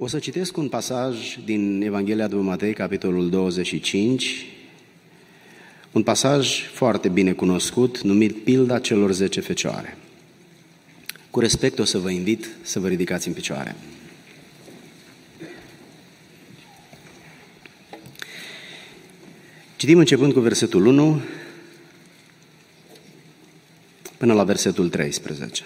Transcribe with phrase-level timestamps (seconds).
[0.00, 4.46] O să citesc un pasaj din Evanghelia după Matei, capitolul 25,
[5.92, 9.96] un pasaj foarte bine cunoscut, numit Pilda celor zece fecioare.
[11.30, 13.76] Cu respect o să vă invit să vă ridicați în picioare.
[19.76, 21.20] Citim începând cu versetul 1
[24.16, 25.64] până la versetul 13.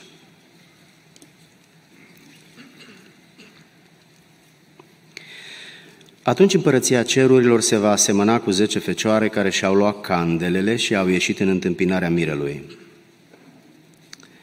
[6.23, 11.09] Atunci împărăția cerurilor se va asemăna cu zece fecioare care și-au luat candelele și au
[11.09, 12.62] ieșit în întâmpinarea mirelui.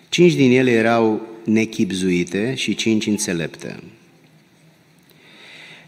[0.10, 3.80] Cinci din ele erau nechipzuite și cinci înțelepte.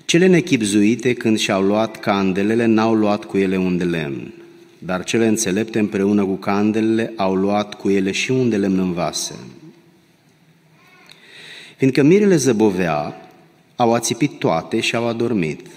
[0.06, 4.34] Cele nechipzuite, când și-au luat candelele, n-au luat cu ele un de lemn,
[4.80, 8.94] dar cele înțelepte împreună cu candelele au luat cu ele și un de lemn în
[8.94, 9.36] vase.
[11.78, 13.30] Fiindcă mirele zăbovea,
[13.76, 15.60] au ațipit toate și au adormit–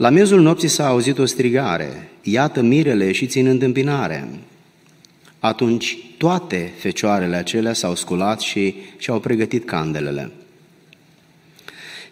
[0.00, 4.28] la miezul nopții s-a auzit o strigare, iată mirele și țin întâmpinare.
[5.38, 10.30] Atunci toate fecioarele acelea s-au sculat și și-au pregătit candelele.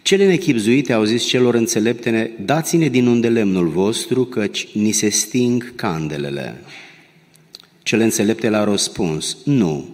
[0.01, 5.75] Cele nechipzuite au zis celor înțeleptene, dați-ne din unde lemnul vostru, căci ni se sting
[5.75, 6.61] candelele.
[7.83, 9.89] Cele înțelepte le-au răspuns, nu,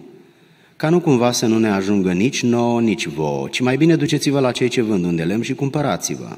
[0.76, 4.40] ca nu cumva să nu ne ajungă nici nouă, nici vouă, ci mai bine duceți-vă
[4.40, 6.36] la cei ce vând unde lemn și cumpărați-vă.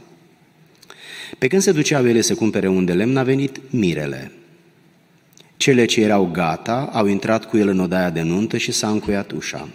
[1.39, 4.33] Pe când se duceau ele să cumpere un de lemn, a venit mirele.
[5.56, 9.30] Cele ce erau gata au intrat cu el în odaia de nuntă și s-a încuiat
[9.30, 9.69] ușa.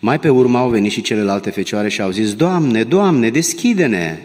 [0.00, 4.18] Mai pe urmă au venit și celelalte fecioare și au zis, Doamne, Doamne, deschide-ne!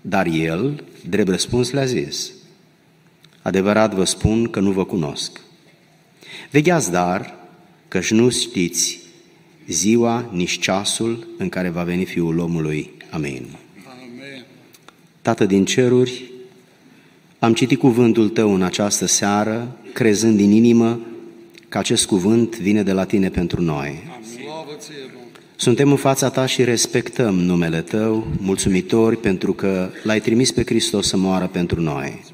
[0.00, 2.30] Dar el, drept răspuns, le-a zis,
[3.42, 5.40] Adevărat vă spun că nu vă cunosc.
[6.50, 7.34] Vegheați dar,
[7.88, 8.98] căci nu știți
[9.66, 12.90] ziua, nici ceasul în care va veni Fiul omului.
[13.10, 13.59] Amin.
[15.22, 16.30] Tată din ceruri,
[17.38, 21.00] am citit cuvântul Tău în această seară, crezând din inimă
[21.68, 24.02] că acest cuvânt vine de la Tine pentru noi.
[25.56, 31.06] Suntem în fața Ta și respectăm numele Tău, mulțumitori pentru că L-ai trimis pe Hristos
[31.06, 32.24] să moară pentru noi.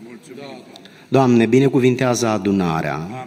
[1.08, 3.26] Doamne, binecuvintează adunarea,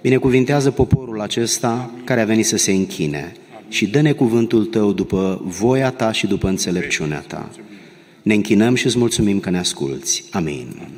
[0.00, 3.36] binecuvintează poporul acesta care a venit să se închine
[3.68, 7.50] și dă-ne cuvântul Tău după voia Ta și după înțelepciunea Ta.
[8.24, 10.24] Ne închinăm și îți mulțumim că ne asculți.
[10.30, 10.88] Amin.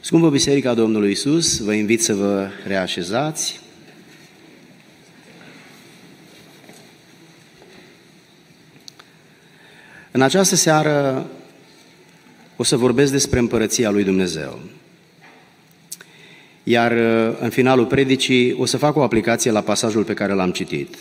[0.00, 3.60] Scumpă Biserica Domnului Isus, vă invit să vă reașezați.
[10.10, 11.26] În această seară
[12.56, 14.60] o să vorbesc despre împărăția lui Dumnezeu.
[16.62, 16.92] Iar
[17.40, 20.96] în finalul predicii o să fac o aplicație la pasajul pe care l-am citit.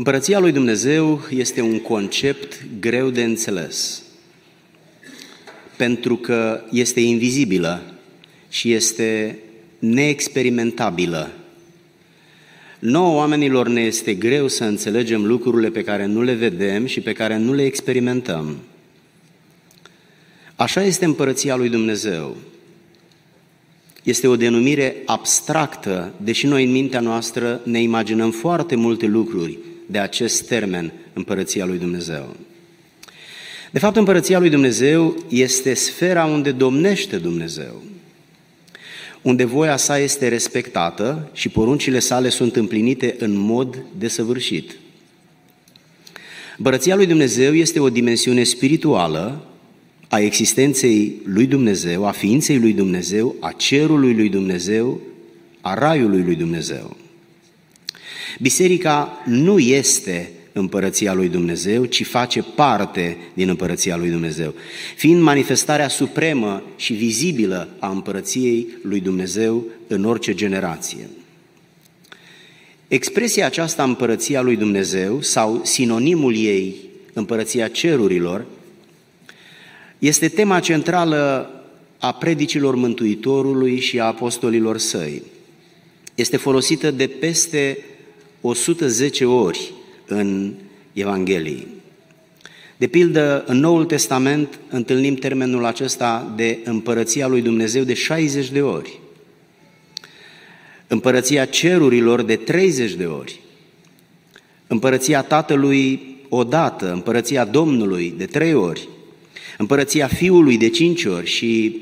[0.00, 4.02] Împărăția lui Dumnezeu este un concept greu de înțeles,
[5.76, 7.82] pentru că este invizibilă
[8.48, 9.38] și este
[9.78, 11.30] neexperimentabilă.
[12.78, 17.12] Nouă oamenilor ne este greu să înțelegem lucrurile pe care nu le vedem și pe
[17.12, 18.56] care nu le experimentăm.
[20.56, 22.36] Așa este împărăția lui Dumnezeu.
[24.02, 29.58] Este o denumire abstractă, deși noi în mintea noastră ne imaginăm foarte multe lucruri
[29.90, 32.36] de acest termen, împărăția lui Dumnezeu.
[33.70, 37.82] De fapt, împărăția lui Dumnezeu este sfera unde domnește Dumnezeu,
[39.22, 44.76] unde voia sa este respectată și poruncile sale sunt împlinite în mod desăvârșit.
[46.56, 49.44] Împărăția lui Dumnezeu este o dimensiune spirituală
[50.08, 55.00] a existenței lui Dumnezeu, a ființei lui Dumnezeu, a cerului lui Dumnezeu,
[55.60, 56.96] a raiului lui Dumnezeu.
[58.38, 64.54] Biserica nu este împărăția lui Dumnezeu, ci face parte din împărăția lui Dumnezeu,
[64.96, 71.08] fiind manifestarea supremă și vizibilă a împărăției lui Dumnezeu în orice generație.
[72.88, 76.74] Expresia aceasta împărăția lui Dumnezeu sau sinonimul ei
[77.12, 78.44] împărăția cerurilor
[79.98, 81.50] este tema centrală
[81.98, 85.22] a predicilor Mântuitorului și a apostolilor săi.
[86.14, 87.78] Este folosită de peste
[88.40, 89.72] 110 ori
[90.06, 90.52] în
[90.92, 91.66] Evanghelii.
[92.76, 98.62] De pildă, în Noul Testament întâlnim termenul acesta de împărăția lui Dumnezeu de 60 de
[98.62, 98.98] ori,
[100.86, 103.40] împărăția cerurilor de 30 de ori,
[104.66, 108.88] împărăția Tatălui odată, împărăția Domnului de trei ori,
[109.58, 111.80] împărăția Fiului de cinci ori și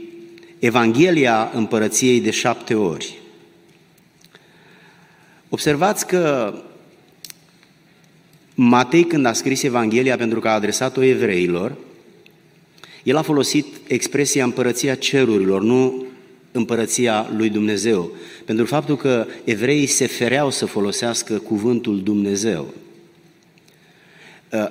[0.59, 3.18] Evanghelia împărăției de șapte ori.
[5.49, 6.55] Observați că
[8.55, 11.77] Matei, când a scris Evanghelia pentru că a adresat-o evreilor,
[13.03, 16.07] el a folosit expresia împărăția cerurilor, nu
[16.53, 18.13] împărăția lui Dumnezeu,
[18.45, 22.75] pentru faptul că evreii se fereau să folosească cuvântul Dumnezeu.
[24.53, 24.69] Uh,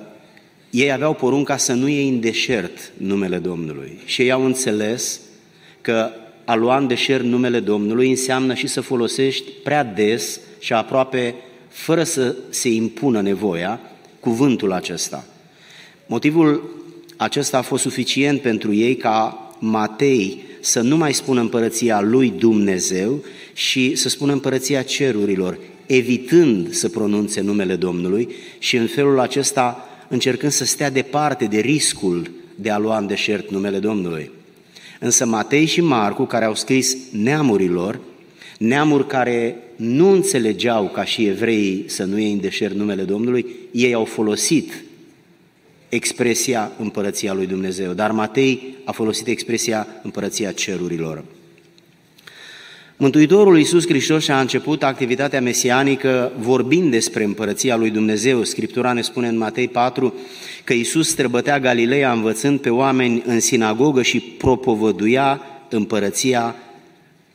[0.70, 5.20] ei aveau porunca să nu iei în deșert numele Domnului și ei au înțeles
[5.80, 6.10] că
[6.44, 11.34] a lua în deșert numele Domnului înseamnă și să folosești prea des și aproape
[11.68, 13.80] fără să se impună nevoia
[14.20, 15.24] cuvântul acesta.
[16.06, 16.76] Motivul
[17.16, 23.24] acesta a fost suficient pentru ei ca Matei să nu mai spună împărăția lui Dumnezeu
[23.52, 28.28] și să spună împărăția cerurilor, evitând să pronunțe numele Domnului
[28.58, 33.50] și în felul acesta încercând să stea departe de riscul de a lua în deșert
[33.50, 34.30] numele Domnului.
[35.00, 38.00] Însă Matei și Marcu, care au scris neamurilor,
[38.58, 43.94] neamuri care nu înțelegeau ca și evreii să nu iei în deșert numele Domnului, ei
[43.94, 44.84] au folosit
[45.88, 51.24] expresia împărăția lui Dumnezeu, dar Matei a folosit expresia împărăția cerurilor.
[52.96, 58.44] Mântuitorul Iisus Hristos și-a început activitatea mesianică vorbind despre împărăția lui Dumnezeu.
[58.44, 60.14] Scriptura ne spune în Matei 4
[60.64, 66.56] că Iisus străbătea Galileea învățând pe oameni în sinagogă și propovăduia împărăția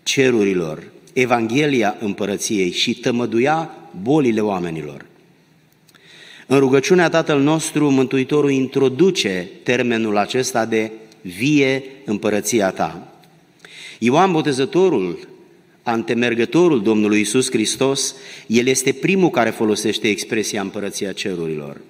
[0.04, 3.71] cerurilor, Evanghelia împărăției și tămăduia
[4.01, 5.06] bolile oamenilor.
[6.48, 13.07] În rugăciunea Tatăl nostru, Mântuitorul introduce termenul acesta de vie împărăția ta.
[14.00, 15.27] Ioan Botezătorul
[15.83, 18.16] antemergătorul Domnului Isus Hristos,
[18.48, 21.81] el este primul care folosește expresia împărăția cerurilor.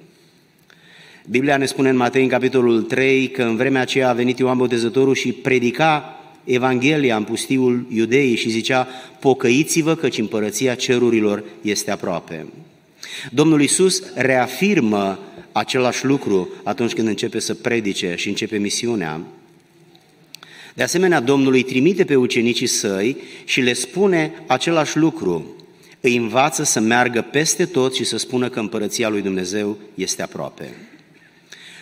[1.30, 4.58] Biblia ne spune în Matei, în capitolul 3, că în vremea aceea a venit Ioan
[4.58, 8.88] Botezătorul și predica Evanghelia în pustiul iudeii și zicea,
[9.20, 12.46] pocăiți-vă căci împărăția cerurilor este aproape.
[13.32, 15.20] Domnul Isus reafirmă
[15.52, 19.22] același lucru atunci când începe să predice și începe misiunea.
[20.74, 25.56] De asemenea, Domnul îi trimite pe ucenicii săi și le spune același lucru.
[26.02, 30.76] Îi învață să meargă peste tot și să spună că împărăția lui Dumnezeu este aproape.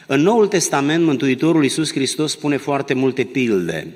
[0.08, 3.88] În Noul Testament, Mântuitorul Iisus Hristos spune foarte multe pilde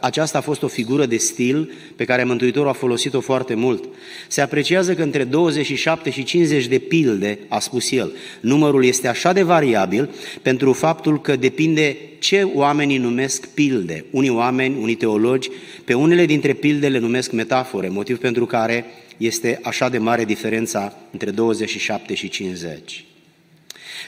[0.00, 3.84] aceasta a fost o figură de stil pe care Mântuitorul a folosit-o foarte mult.
[4.28, 8.12] Se apreciază că între 27 și 50 de pilde, a spus el.
[8.40, 10.10] Numărul este așa de variabil
[10.42, 14.04] pentru faptul că depinde ce oamenii numesc pilde.
[14.10, 15.50] Unii oameni, unii teologi,
[15.84, 18.84] pe unele dintre pilde le numesc metafore, motiv pentru care
[19.16, 23.04] este așa de mare diferența între 27 și 50.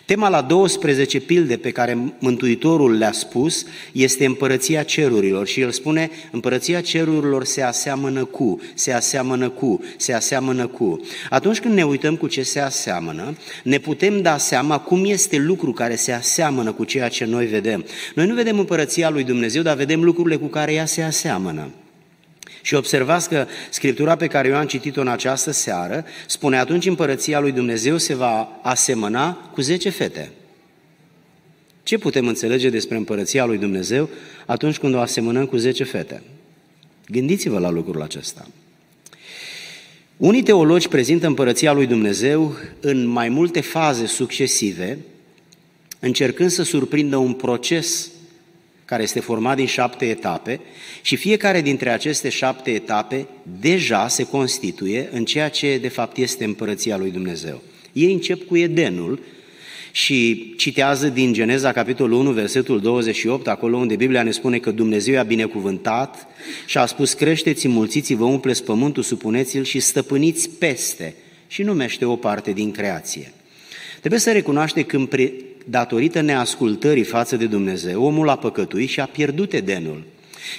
[0.05, 6.11] Tema la 12 pilde pe care Mântuitorul le-a spus este împărăția cerurilor și el spune
[6.31, 11.01] împărăția cerurilor se aseamănă cu, se aseamănă cu, se aseamănă cu.
[11.31, 15.73] Atunci când ne uităm cu ce se aseamănă, ne putem da seama cum este lucru
[15.73, 17.85] care se aseamănă cu ceea ce noi vedem.
[18.15, 21.69] Noi nu vedem împărăția lui Dumnezeu, dar vedem lucrurile cu care ea se aseamănă.
[22.63, 27.41] Și observați că Scriptura pe care eu am citit-o în această seară spune atunci împărăția
[27.41, 30.31] lui Dumnezeu se va asemăna cu zece fete.
[31.83, 34.09] Ce putem înțelege despre împărăția lui Dumnezeu
[34.47, 36.23] atunci când o asemănăm cu zece fete?
[37.09, 38.47] Gândiți-vă la lucrul acesta.
[40.17, 44.99] Unii teologi prezintă împărăția lui Dumnezeu în mai multe faze succesive,
[46.01, 48.11] încercând să surprindă un proces
[48.93, 50.61] care este format din șapte etape
[51.03, 53.27] și fiecare dintre aceste șapte etape
[53.61, 57.63] deja se constituie în ceea ce de fapt este împărăția lui Dumnezeu.
[57.93, 59.21] Ei încep cu Edenul
[59.93, 65.19] și citează din Geneza, capitolul 1, versetul 28, acolo unde Biblia ne spune că Dumnezeu
[65.19, 66.27] a binecuvântat
[66.67, 71.15] și a spus, creșteți, mulțiți-vă, umpleți pământul, supuneți-l și stăpâniți peste
[71.47, 73.33] și numește o parte din creație.
[73.99, 75.09] Trebuie să recunoaște când
[75.67, 80.03] datorită neascultării față de Dumnezeu, omul a păcătuit și a pierdut Edenul.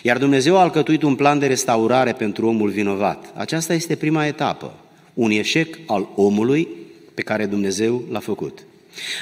[0.01, 3.33] Iar Dumnezeu a alcătuit un plan de restaurare pentru omul vinovat.
[3.35, 4.73] Aceasta este prima etapă,
[5.13, 6.67] un eșec al omului
[7.13, 8.59] pe care Dumnezeu l-a făcut.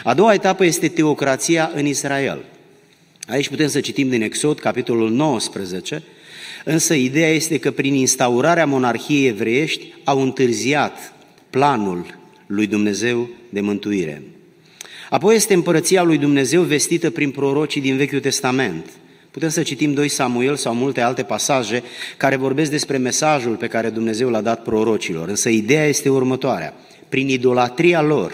[0.04, 2.44] A doua etapă este teocrația în Israel.
[3.28, 6.04] Aici putem să citim din Exod, capitolul 19,
[6.66, 11.14] însă ideea este că prin instaurarea monarhiei evreiești au întârziat
[11.50, 14.22] planul lui Dumnezeu de mântuire.
[15.12, 18.86] Apoi este împărăția lui Dumnezeu vestită prin prorocii din Vechiul Testament.
[19.32, 21.84] Putem să citim 2 Samuel sau multe alte pasaje
[22.18, 25.28] care vorbesc despre mesajul pe care Dumnezeu l-a dat prorocilor.
[25.28, 26.74] Însă ideea este următoarea.
[27.10, 28.34] Prin idolatria lor,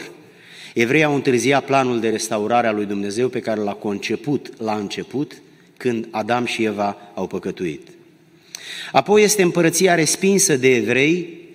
[0.73, 5.41] evreii au întârziat planul de restaurare a lui Dumnezeu pe care l-a conceput la început,
[5.77, 7.87] când Adam și Eva au păcătuit.
[8.91, 11.46] Apoi este împărăția respinsă de evrei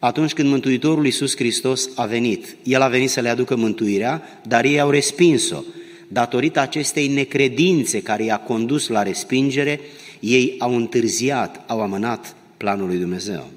[0.00, 2.56] atunci când Mântuitorul Iisus Hristos a venit.
[2.62, 5.62] El a venit să le aducă mântuirea, dar ei au respins-o.
[6.08, 9.80] Datorită acestei necredințe care i-a condus la respingere,
[10.20, 13.50] ei au întârziat, au amânat planul lui Dumnezeu.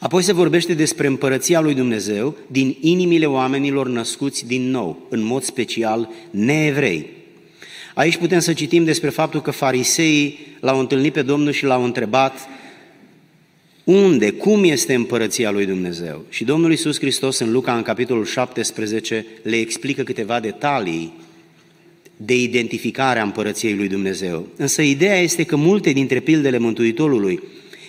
[0.00, 5.42] Apoi se vorbește despre împărăția lui Dumnezeu din inimile oamenilor născuți din nou, în mod
[5.42, 7.06] special neevrei.
[7.94, 12.48] Aici putem să citim despre faptul că fariseii l-au întâlnit pe Domnul și l-au întrebat
[13.84, 16.24] unde, cum este împărăția lui Dumnezeu.
[16.28, 21.12] Și Domnul Iisus Hristos în Luca, în capitolul 17, le explică câteva detalii
[22.16, 24.46] de identificare a împărăției lui Dumnezeu.
[24.56, 27.42] Însă ideea este că multe dintre pildele Mântuitorului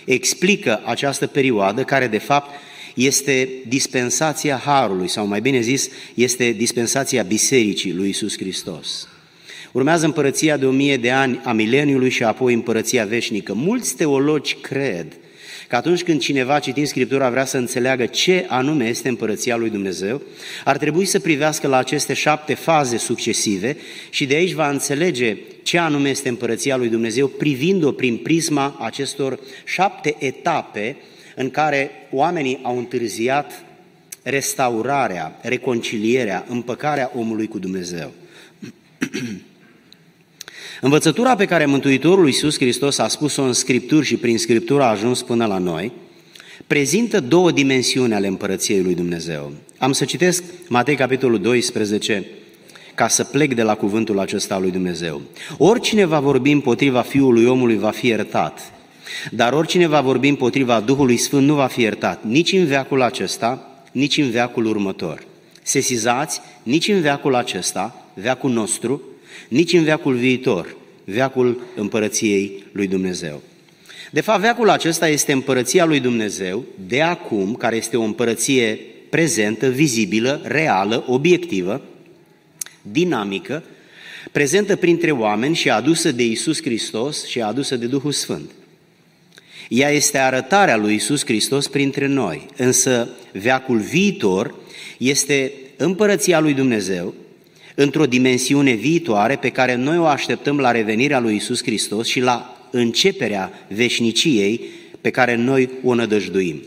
[0.06, 2.50] explică această perioadă care de fapt
[2.96, 9.08] este dispensația Harului, sau mai bine zis, este dispensația Bisericii lui Isus Hristos.
[9.72, 13.54] Urmează împărăția de o mie de ani a mileniului și apoi împărăția veșnică.
[13.54, 15.18] Mulți teologi cred
[15.68, 20.22] că atunci când cineva citind Scriptura vrea să înțeleagă ce anume este împărăția lui Dumnezeu,
[20.64, 23.78] ar trebui să privească la aceste șapte faze succesive
[24.10, 29.40] și de aici va înțelege ce anume este împărăția lui Dumnezeu, privind-o prin prisma acestor
[29.66, 30.98] șapte etape
[31.36, 33.66] în care oamenii au întârziat
[34.24, 38.12] restaurarea, reconcilierea, împăcarea omului cu Dumnezeu.
[40.86, 45.22] Învățătura pe care Mântuitorul Iisus Hristos a spus-o în Scripturi și prin Scriptură a ajuns
[45.22, 45.92] până la noi,
[46.68, 49.52] prezintă două dimensiuni ale împărăției lui Dumnezeu.
[49.78, 52.26] Am să citesc Matei capitolul 12,
[52.96, 55.22] ca să plec de la cuvântul acesta al lui Dumnezeu.
[55.58, 58.74] Oricine va vorbi împotriva Fiului omului va fi iertat,
[59.32, 63.84] dar oricine va vorbi împotriva Duhului Sfânt nu va fi iertat, nici în veacul acesta,
[63.92, 65.24] nici în veacul următor.
[65.62, 69.02] Sesizați, nici în veacul acesta, veacul nostru,
[69.48, 73.42] nici în veacul viitor, veacul împărăției lui Dumnezeu.
[74.12, 79.68] De fapt, veacul acesta este împărăția lui Dumnezeu de acum, care este o împărăție prezentă,
[79.70, 81.82] vizibilă, reală, obiectivă,
[82.82, 83.64] dinamică,
[84.32, 88.52] prezentă printre oameni și adusă de Isus Hristos și adusă de Duhul Sfânt.
[89.70, 94.56] Ea este arătarea lui Isus Hristos printre noi, însă veacul viitor
[94.98, 97.14] este împărăția lui Dumnezeu,
[97.76, 102.68] într-o dimensiune viitoare pe care noi o așteptăm la revenirea lui Isus Hristos și la
[102.72, 104.62] începerea veșniciei
[105.02, 106.62] pe care noi o nădăjduim.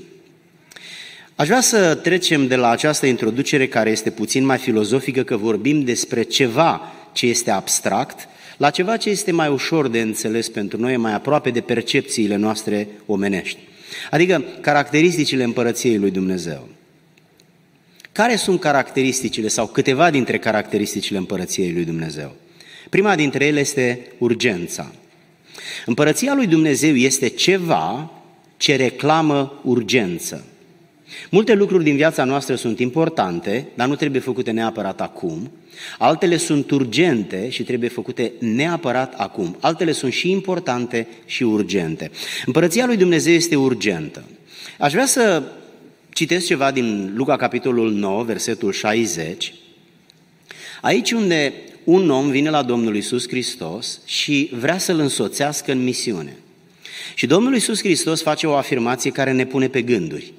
[1.34, 5.84] Aș vrea să trecem de la această introducere care este puțin mai filozofică, că vorbim
[5.84, 10.96] despre ceva ce este abstract, la ceva ce este mai ușor de înțeles pentru noi,
[10.96, 13.58] mai aproape de percepțiile noastre omenești.
[14.10, 16.68] Adică caracteristicile împărăției lui Dumnezeu.
[18.18, 22.34] Care sunt caracteristicile sau câteva dintre caracteristicile împărăției lui Dumnezeu?
[22.90, 24.92] Prima dintre ele este urgența.
[25.86, 28.10] Împărăția lui Dumnezeu este ceva
[28.56, 30.44] ce reclamă urgență.
[31.30, 35.50] Multe lucruri din viața noastră sunt importante, dar nu trebuie făcute neapărat acum.
[35.98, 39.56] Altele sunt urgente și trebuie făcute neapărat acum.
[39.60, 42.10] Altele sunt și importante și urgente.
[42.46, 44.24] Împărăția lui Dumnezeu este urgentă.
[44.78, 45.42] Aș vrea să
[46.18, 49.54] Citesc ceva din Luca, capitolul 9, versetul 60.
[50.80, 51.52] Aici unde
[51.84, 56.36] un om vine la Domnul Isus Hristos și vrea să-l însoțească în misiune.
[57.14, 60.32] Și Domnul Isus Hristos face o afirmație care ne pune pe gânduri.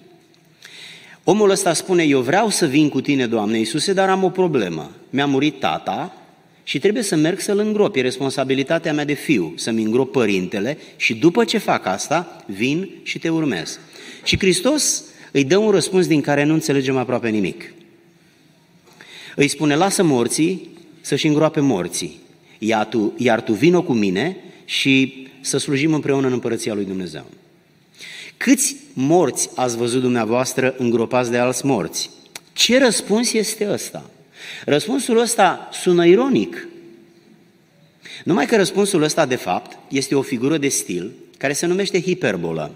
[1.23, 4.91] Omul ăsta spune, eu vreau să vin cu tine, Doamne Iisuse, dar am o problemă.
[5.09, 6.15] Mi-a murit tata
[6.63, 7.95] și trebuie să merg să-l îngrop.
[7.95, 13.19] E responsabilitatea mea de fiu, să-mi îngrop părintele și după ce fac asta, vin și
[13.19, 13.79] te urmez.
[14.23, 17.73] Și Hristos îi dă un răspuns din care nu înțelegem aproape nimic.
[19.35, 20.69] Îi spune, lasă morții
[21.01, 22.19] să-și îngroape morții,
[22.59, 27.25] iar tu, iar tu vină cu mine și să slujim împreună în împărăția lui Dumnezeu.
[28.37, 32.09] Câți morți ați văzut dumneavoastră îngropați de alți morți?
[32.53, 34.09] Ce răspuns este ăsta?
[34.65, 36.67] Răspunsul ăsta sună ironic.
[38.23, 42.75] Numai că răspunsul ăsta, de fapt, este o figură de stil care se numește hiperbolă.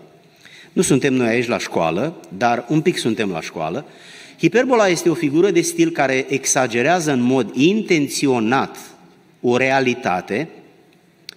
[0.74, 3.86] Nu suntem noi aici la școală, dar un pic suntem la școală.
[4.40, 8.78] Hiperbola este o figură de stil care exagerează în mod intenționat
[9.42, 10.50] o realitate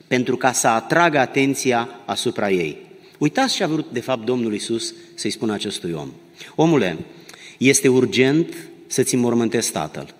[0.06, 2.76] pentru ca să atragă atenția asupra ei.
[3.18, 6.12] Uitați ce a vrut de fapt Domnul Isus să-i spună acestui om.
[6.54, 6.96] Omule,
[7.58, 8.54] este urgent
[8.86, 10.14] să-ți înmormântezi tatăl.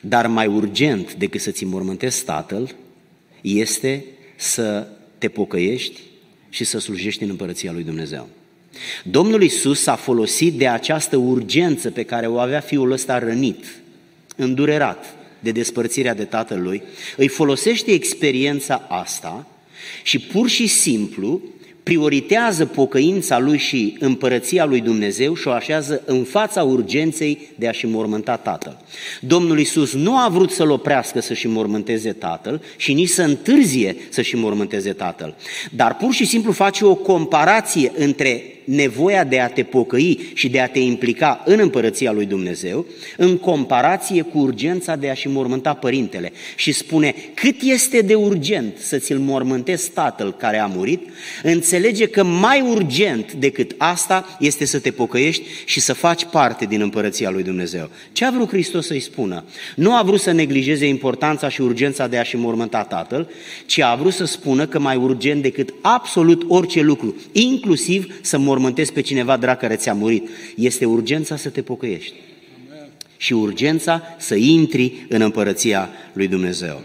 [0.00, 2.74] Dar mai urgent decât să-ți înmormântezi tatăl
[3.40, 4.04] este
[4.36, 4.86] să
[5.18, 6.00] te pocăiești
[6.50, 8.28] și să slujești în împărăția lui Dumnezeu.
[9.02, 13.64] Domnul Isus a folosit de această urgență pe care o avea fiul ăsta rănit,
[14.36, 16.82] îndurerat de despărțirea de tatăl lui,
[17.16, 19.46] îi folosește experiența asta
[20.02, 21.42] și pur și simplu
[21.86, 27.86] prioritează pocăința lui și împărăția lui Dumnezeu și o așează în fața urgenței de a-și
[27.86, 28.80] mormânta tatăl.
[29.20, 34.36] Domnul Isus nu a vrut să-l oprească să-și mormânteze tatăl și nici să întârzie să-și
[34.36, 35.34] mormânteze tatăl,
[35.70, 40.60] dar pur și simplu face o comparație între nevoia de a te pocăi și de
[40.60, 46.32] a te implica în împărăția lui Dumnezeu, în comparație cu urgența de a-și mormânta părintele.
[46.56, 51.08] Și spune, cât este de urgent să ți-l mormântezi tatăl care a murit,
[51.42, 56.80] înțelege că mai urgent decât asta este să te pocăiești și să faci parte din
[56.80, 57.90] împărăția lui Dumnezeu.
[58.12, 59.44] Ce a vrut Hristos să-i spună?
[59.76, 63.28] Nu a vrut să neglijeze importanța și urgența de a-și mormânta tatăl,
[63.66, 68.55] ci a vrut să spună că mai urgent decât absolut orice lucru, inclusiv să mor
[68.56, 70.28] mormântezi pe cineva drag care ți-a murit.
[70.56, 72.14] Este urgența să te pocăiești.
[73.16, 76.80] Și urgența să intri în împărăția lui Dumnezeu.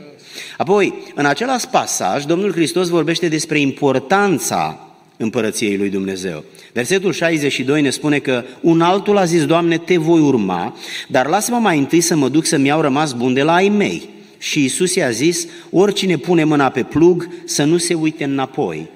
[0.57, 4.87] Apoi, în același pasaj, Domnul Hristos vorbește despre importanța
[5.17, 6.43] împărăției lui Dumnezeu.
[6.73, 11.57] Versetul 62 ne spune că un altul a zis, Doamne, te voi urma, dar lasă-mă
[11.57, 14.09] mai întâi să mă duc să-mi iau rămas bun de la ai mei.
[14.37, 18.89] Și Isus i-a zis, oricine pune mâna pe plug să nu se uite înapoi,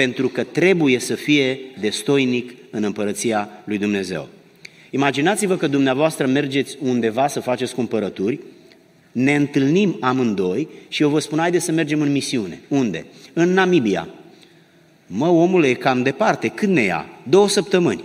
[0.00, 4.28] pentru că trebuie să fie destoinic în împărăția lui Dumnezeu.
[4.90, 8.40] Imaginați-vă că dumneavoastră mergeți undeva să faceți cumpărături,
[9.12, 12.60] ne întâlnim amândoi și eu vă spun, haide să mergem în misiune.
[12.68, 13.06] Unde?
[13.32, 14.08] În Namibia.
[15.06, 16.48] Mă, omule, e cam departe.
[16.48, 17.06] Când ne ia?
[17.28, 18.04] Două săptămâni.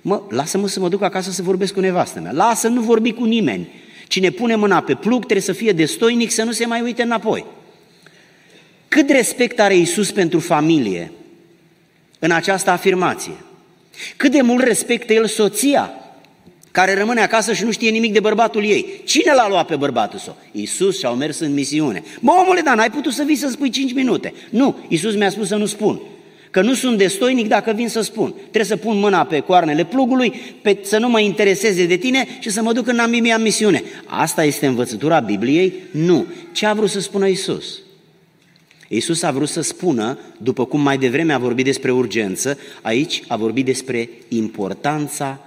[0.00, 2.32] Mă, lasă-mă să mă duc acasă să vorbesc cu nevastă mea.
[2.32, 3.68] Lasă, nu vorbi cu nimeni.
[4.08, 7.44] Cine pune mâna pe plug trebuie să fie destoinic să nu se mai uite înapoi.
[8.88, 11.10] Cât respect are Isus pentru familie
[12.18, 13.36] în această afirmație?
[14.16, 15.90] Cât de mult respectă el soția
[16.70, 19.00] care rămâne acasă și nu știe nimic de bărbatul ei.
[19.04, 20.36] Cine l-a luat pe bărbatul său?
[20.52, 22.02] Iisus și-au mers în misiune.
[22.20, 24.34] Bă, omule, dar n-ai putut să vii să spui 5 minute.
[24.50, 26.00] Nu, Iisus mi-a spus să nu spun.
[26.50, 28.34] Că nu sunt destoinic dacă vin să spun.
[28.40, 32.50] Trebuie să pun mâna pe coarnele plugului, pe, să nu mă intereseze de tine și
[32.50, 33.82] să mă duc în Namibia în misiune.
[34.04, 35.72] Asta este învățătura Bibliei?
[35.90, 36.26] Nu.
[36.52, 37.78] Ce a vrut să spună Iisus?
[38.88, 43.36] Iisus a vrut să spună, după cum mai devreme a vorbit despre urgență, aici a
[43.36, 45.40] vorbit despre importanța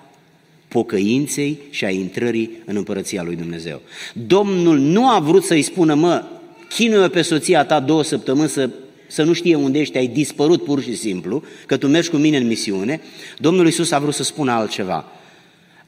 [0.67, 3.81] pocăinței și a intrării în împărăția lui Dumnezeu.
[4.13, 6.23] Domnul nu a vrut să-i spună, mă,
[6.69, 8.69] chinuie pe soția ta două săptămâni să,
[9.07, 12.37] să nu știe unde ești, ai dispărut pur și simplu, că tu mergi cu mine
[12.37, 13.01] în misiune.
[13.37, 15.05] Domnul Iisus a vrut să spună altceva.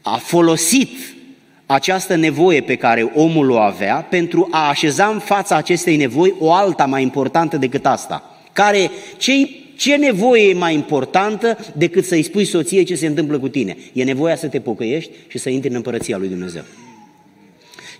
[0.01, 0.89] A folosit
[1.73, 6.51] această nevoie pe care omul o avea pentru a așeza în fața acestei nevoi o
[6.51, 8.39] alta mai importantă decât asta.
[8.53, 13.47] Care, cei ce nevoie e mai importantă decât să-i spui soției ce se întâmplă cu
[13.47, 13.77] tine?
[13.93, 16.63] E nevoia să te pocăiești și să intri în împărăția lui Dumnezeu.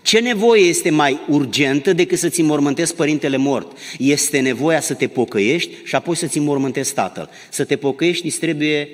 [0.02, 3.78] Ce nevoie este mai urgentă decât să-ți mormântezi părintele mort?
[3.98, 7.30] Este nevoia să te pocăiești și apoi să-ți mormântezi tatăl.
[7.50, 8.90] Să te pocăiești îți trebuie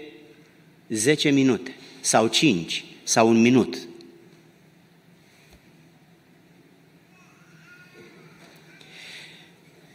[0.89, 3.86] 10 minute sau 5 sau un minut.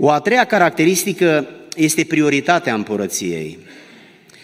[0.05, 3.59] O a treia caracteristică este prioritatea împărăției.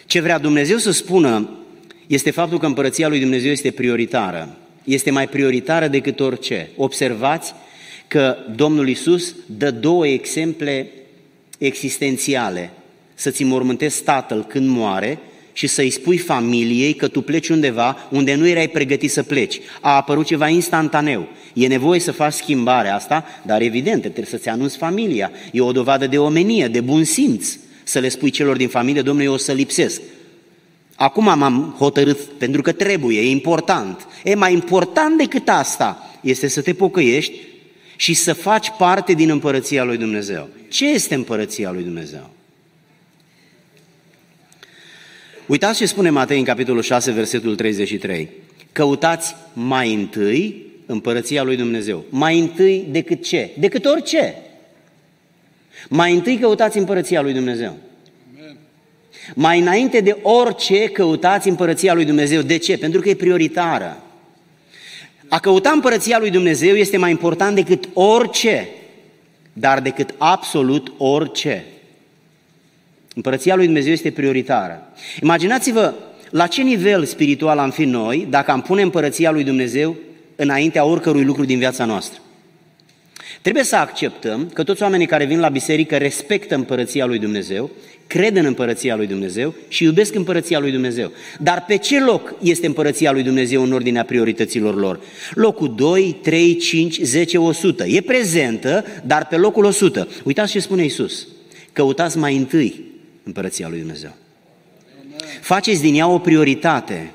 [0.05, 1.49] Ce vrea Dumnezeu să spună
[2.07, 4.57] este faptul că împărăția lui Dumnezeu este prioritară.
[4.83, 6.69] Este mai prioritară decât orice.
[6.75, 7.53] Observați
[8.07, 10.91] că Domnul Isus dă două exemple
[11.57, 12.71] existențiale.
[13.13, 15.19] Să-ți mormântezi tatăl când moare
[15.53, 19.59] și să-i spui familiei că tu pleci undeva unde nu erai pregătit să pleci.
[19.81, 21.27] A apărut ceva instantaneu.
[21.53, 25.31] E nevoie să faci schimbarea asta, dar evident, trebuie să-ți anunți familia.
[25.51, 29.27] E o dovadă de omenie, de bun simț, să le spui celor din familie, domnule,
[29.27, 30.01] eu o să lipsesc.
[30.95, 34.07] Acum m-am hotărât, pentru că trebuie, e important.
[34.23, 37.33] E mai important decât asta este să te pocăiești
[37.95, 40.47] și să faci parte din împărăția lui Dumnezeu.
[40.69, 42.29] Ce este împărăția lui Dumnezeu?
[45.45, 48.29] Uitați ce spune Matei în capitolul 6, versetul 33.
[48.71, 52.03] Căutați mai întâi împărăția lui Dumnezeu.
[52.09, 53.49] Mai întâi decât ce?
[53.59, 54.35] Decât orice.
[55.89, 57.77] Mai întâi căutați împărăția lui Dumnezeu.
[59.35, 62.41] Mai înainte de orice căutați împărăția lui Dumnezeu.
[62.41, 62.77] De ce?
[62.77, 64.03] Pentru că e prioritară.
[65.27, 68.67] A căuta împărăția lui Dumnezeu este mai important decât orice,
[69.53, 71.65] dar decât absolut orice.
[73.15, 74.93] Împărăția lui Dumnezeu este prioritară.
[75.21, 75.93] Imaginați-vă
[76.29, 79.95] la ce nivel spiritual am fi noi dacă am pune împărăția lui Dumnezeu
[80.39, 82.19] înaintea oricărui lucru din viața noastră.
[83.41, 87.69] Trebuie să acceptăm că toți oamenii care vin la biserică respectă împărăția lui Dumnezeu,
[88.07, 91.11] cred în împărăția lui Dumnezeu și iubesc împărăția lui Dumnezeu.
[91.39, 94.99] Dar pe ce loc este împărăția lui Dumnezeu în ordinea priorităților lor?
[95.33, 97.85] Locul 2, 3, 5, 10, 100.
[97.87, 100.07] E prezentă, dar pe locul 100.
[100.23, 101.27] Uitați ce spune Isus.
[101.73, 102.83] Căutați mai întâi
[103.23, 104.11] împărăția lui Dumnezeu.
[105.41, 107.13] Faceți din ea o prioritate.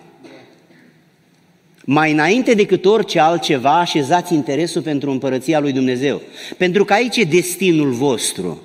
[1.84, 6.22] Mai înainte decât orice altceva, așezați interesul pentru împărăția lui Dumnezeu.
[6.56, 8.62] Pentru că aici e destinul vostru.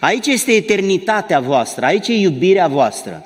[0.00, 3.24] Aici este eternitatea voastră, aici e iubirea voastră.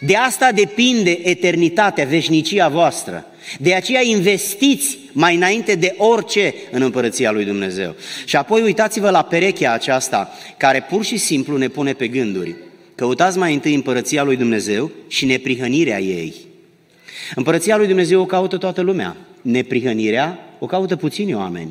[0.00, 3.26] De asta depinde eternitatea, veșnicia voastră.
[3.58, 7.94] De aceea investiți mai înainte de orice în împărăția lui Dumnezeu.
[8.24, 12.54] Și apoi uitați-vă la perechea aceasta, care pur și simplu ne pune pe gânduri.
[12.94, 16.34] Căutați mai întâi împărăția lui Dumnezeu și neprihănirea ei.
[17.34, 19.16] Împărăția lui Dumnezeu o caută toată lumea.
[19.42, 21.70] Neprihănirea o caută puțini oameni.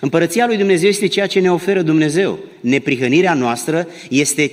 [0.00, 2.38] Împărăția lui Dumnezeu este ceea ce ne oferă Dumnezeu.
[2.60, 4.52] Neprihănirea noastră este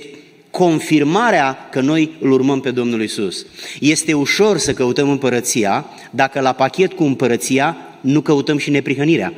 [0.50, 3.46] confirmarea că noi îl urmăm pe Domnul Isus.
[3.80, 9.32] Este ușor să căutăm împărăția dacă la pachet cu împărăția nu căutăm și neprihănirea.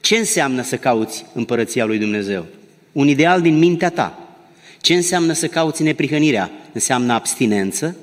[0.00, 2.46] Ce înseamnă să cauți împărăția lui Dumnezeu?
[2.92, 4.18] Un ideal din mintea ta.
[4.80, 6.50] Ce înseamnă să cauți neprihănirea?
[6.72, 7.96] Înseamnă abstinență,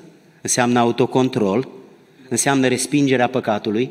[0.44, 1.68] înseamnă autocontrol,
[2.28, 3.90] înseamnă respingerea păcatului,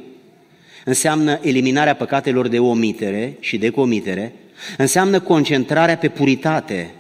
[0.86, 4.34] înseamnă eliminarea păcatelor de omitere și de comitere,
[4.78, 6.94] înseamnă concentrarea pe puritate.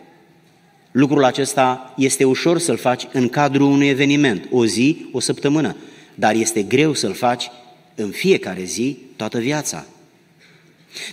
[0.92, 5.76] Lucrul acesta este ușor să-l faci în cadrul unui eveniment, o zi, o săptămână,
[6.16, 7.52] dar este greu să-l faci
[7.96, 9.86] în fiecare zi, toată viața.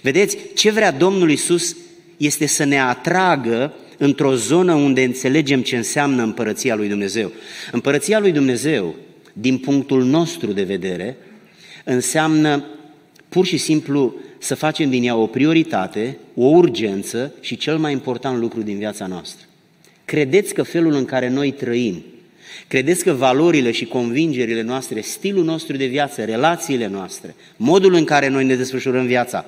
[0.03, 1.77] Vedeți, ce vrea Domnul Isus
[2.17, 7.33] este să ne atragă într-o zonă unde înțelegem ce înseamnă împărăția lui Dumnezeu.
[7.73, 8.95] Împărăția lui Dumnezeu,
[9.33, 11.17] din punctul nostru de vedere,
[11.85, 12.65] înseamnă
[13.29, 18.39] pur și simplu să facem din ea o prioritate, o urgență și cel mai important
[18.39, 19.47] lucru din viața noastră.
[20.05, 22.05] Credeți că felul în care noi trăim,
[22.69, 28.29] credeți că valorile și convingerile noastre, stilul nostru de viață, relațiile noastre, modul în care
[28.29, 29.45] noi ne desfășurăm viața,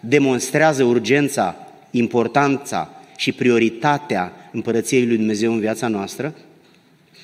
[0.00, 1.56] demonstrează urgența,
[1.90, 6.34] importanța și prioritatea împărăției lui Dumnezeu în viața noastră?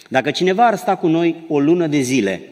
[0.08, 2.42] Dacă cineva ar sta cu noi o lună de zile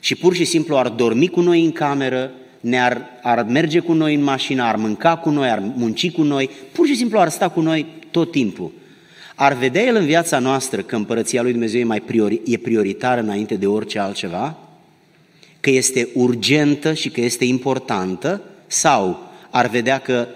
[0.00, 4.14] și pur și simplu ar dormi cu noi în cameră, ne-ar ar merge cu noi
[4.14, 7.48] în mașină, ar mânca cu noi, ar munci cu noi, pur și simplu ar sta
[7.48, 8.72] cu noi tot timpul.
[9.34, 13.20] Ar vedea el în viața noastră că împărăția lui Dumnezeu e, mai priori, e prioritară
[13.20, 14.58] înainte de orice altceva?
[15.60, 18.42] Că este urgentă și că este importantă?
[18.66, 20.28] Sau ar vedea că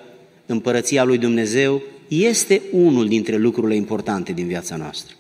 [0.47, 5.15] împărăția lui Dumnezeu este unul dintre lucrurile importante din viața noastră?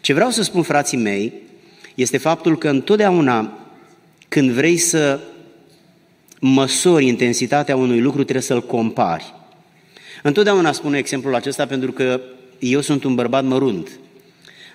[0.00, 1.32] Ce vreau să spun, frații mei,
[1.94, 3.58] este faptul că întotdeauna
[4.28, 5.20] când vrei să
[6.40, 9.34] măsori intensitatea unui lucru, trebuie să-l compari.
[10.22, 12.20] Întotdeauna spun exemplul acesta pentru că
[12.58, 13.88] eu sunt un bărbat mărunt.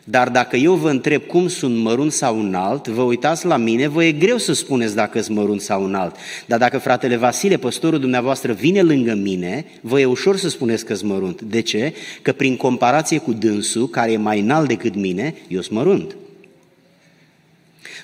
[0.04, 4.04] Dar dacă eu vă întreb cum sunt mărunt sau înalt, vă uitați la mine, vă
[4.04, 6.16] e greu să spuneți dacă sunt mărunt sau înalt.
[6.46, 10.94] Dar dacă fratele Vasile, păstorul dumneavoastră, vine lângă mine, vă e ușor să spuneți că
[10.94, 11.42] sunt mărunt.
[11.42, 11.94] De ce?
[12.22, 16.16] Că prin comparație cu dânsul, care e mai înalt decât mine, eu sunt mărunt.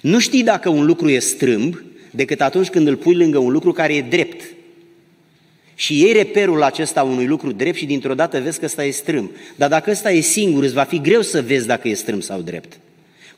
[0.02, 1.82] Nu știi dacă un lucru e strâmb
[2.12, 4.42] decât atunci când îl pui lângă un lucru care e drept.
[5.80, 9.30] Și iei reperul acesta unui lucru drept și dintr-o dată vezi că ăsta e strâmb.
[9.56, 12.42] Dar dacă ăsta e singur, îți va fi greu să vezi dacă e strâmb sau
[12.42, 12.80] drept.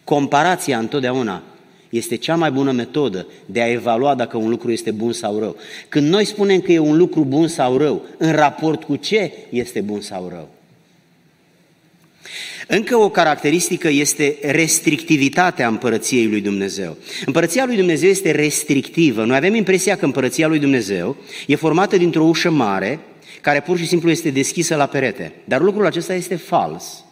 [0.04, 1.44] Comparația întotdeauna
[1.90, 5.56] este cea mai bună metodă de a evalua dacă un lucru este bun sau rău.
[5.90, 9.82] Când noi spunem că e un lucru bun sau rău, în raport cu ce este
[9.82, 10.50] bun sau rău?
[12.68, 16.98] Încă o caracteristică este restrictivitatea împărăției lui Dumnezeu.
[17.26, 19.26] Împărăția lui Dumnezeu este restrictivă.
[19.26, 21.16] Noi avem impresia că împărăția lui Dumnezeu
[21.48, 23.00] e formată dintr-o ușă mare
[23.42, 25.32] care pur și simplu este deschisă la perete.
[25.44, 27.04] Dar lucrul acesta este fals.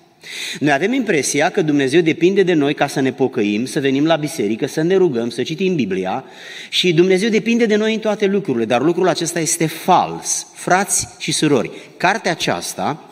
[0.60, 4.16] Noi avem impresia că Dumnezeu depinde de noi ca să ne pocăim, să venim la
[4.16, 6.24] biserică, să ne rugăm, să citim Biblia
[6.70, 10.48] și Dumnezeu depinde de noi în toate lucrurile, dar lucrul acesta este fals.
[10.54, 13.09] Frați și surori, cartea aceasta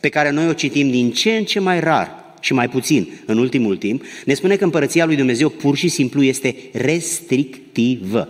[0.00, 3.38] pe care noi o citim din ce în ce mai rar și mai puțin în
[3.38, 8.28] ultimul timp, ne spune că împărăția lui Dumnezeu pur și simplu este restrictivă.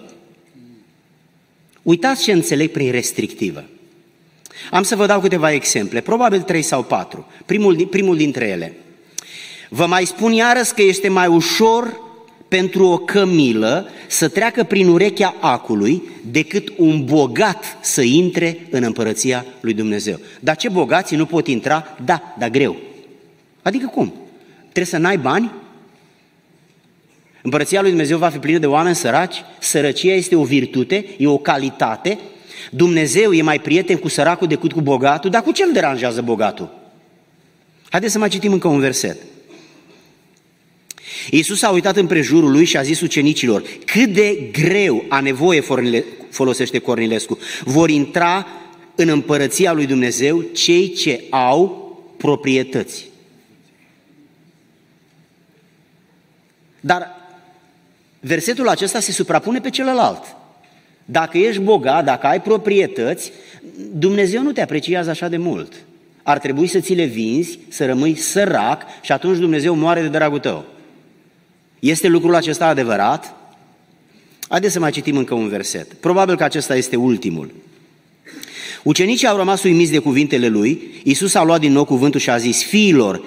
[1.83, 3.65] Uitați ce înțeleg prin restrictivă.
[4.71, 7.27] Am să vă dau câteva exemple, probabil trei sau patru.
[7.47, 8.75] Primul, primul dintre ele.
[9.69, 12.01] Vă mai spun iarăși că este mai ușor
[12.51, 19.45] pentru o cămilă să treacă prin urechea acului decât un bogat să intre în împărăția
[19.61, 20.19] lui Dumnezeu.
[20.41, 21.97] Dar ce bogații nu pot intra?
[22.05, 22.77] Da, dar greu.
[23.63, 24.13] Adică cum?
[24.61, 25.51] Trebuie să n-ai bani?
[27.43, 29.45] Împărăția lui Dumnezeu va fi plină de oameni săraci?
[29.59, 32.19] Sărăcia este o virtute, e o calitate.
[32.71, 36.79] Dumnezeu e mai prieten cu săracul decât cu bogatul, dar cu ce îl deranjează bogatul?
[37.91, 39.17] Haideți să mai citim încă un verset.
[41.31, 45.63] Iisus a uitat împrejurul lui și a zis ucenicilor, cât de greu a nevoie,
[46.31, 48.47] folosește Cornilescu, vor intra
[48.95, 53.09] în împărăția lui Dumnezeu cei ce au proprietăți.
[56.81, 57.09] Dar
[58.21, 60.37] versetul acesta se suprapune pe celălalt.
[61.05, 63.33] Dacă ești bogat, dacă ai proprietăți,
[63.93, 65.73] Dumnezeu nu te apreciază așa de mult.
[66.23, 70.39] Ar trebui să ți le vinzi, să rămâi sărac și atunci Dumnezeu moare de dragul
[70.39, 70.65] tău.
[71.81, 73.35] Este lucrul acesta adevărat?
[74.49, 75.93] Haideți să mai citim încă un verset.
[75.93, 77.51] Probabil că acesta este ultimul.
[78.83, 81.01] Ucenicii au rămas uimiți de cuvintele lui.
[81.03, 83.23] Iisus a luat din nou cuvântul și a zis, fiilor,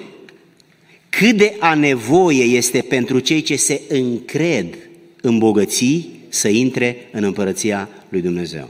[1.08, 4.76] cât de a nevoie este pentru cei ce se încred
[5.20, 8.68] în bogății să intre în împărăția lui Dumnezeu.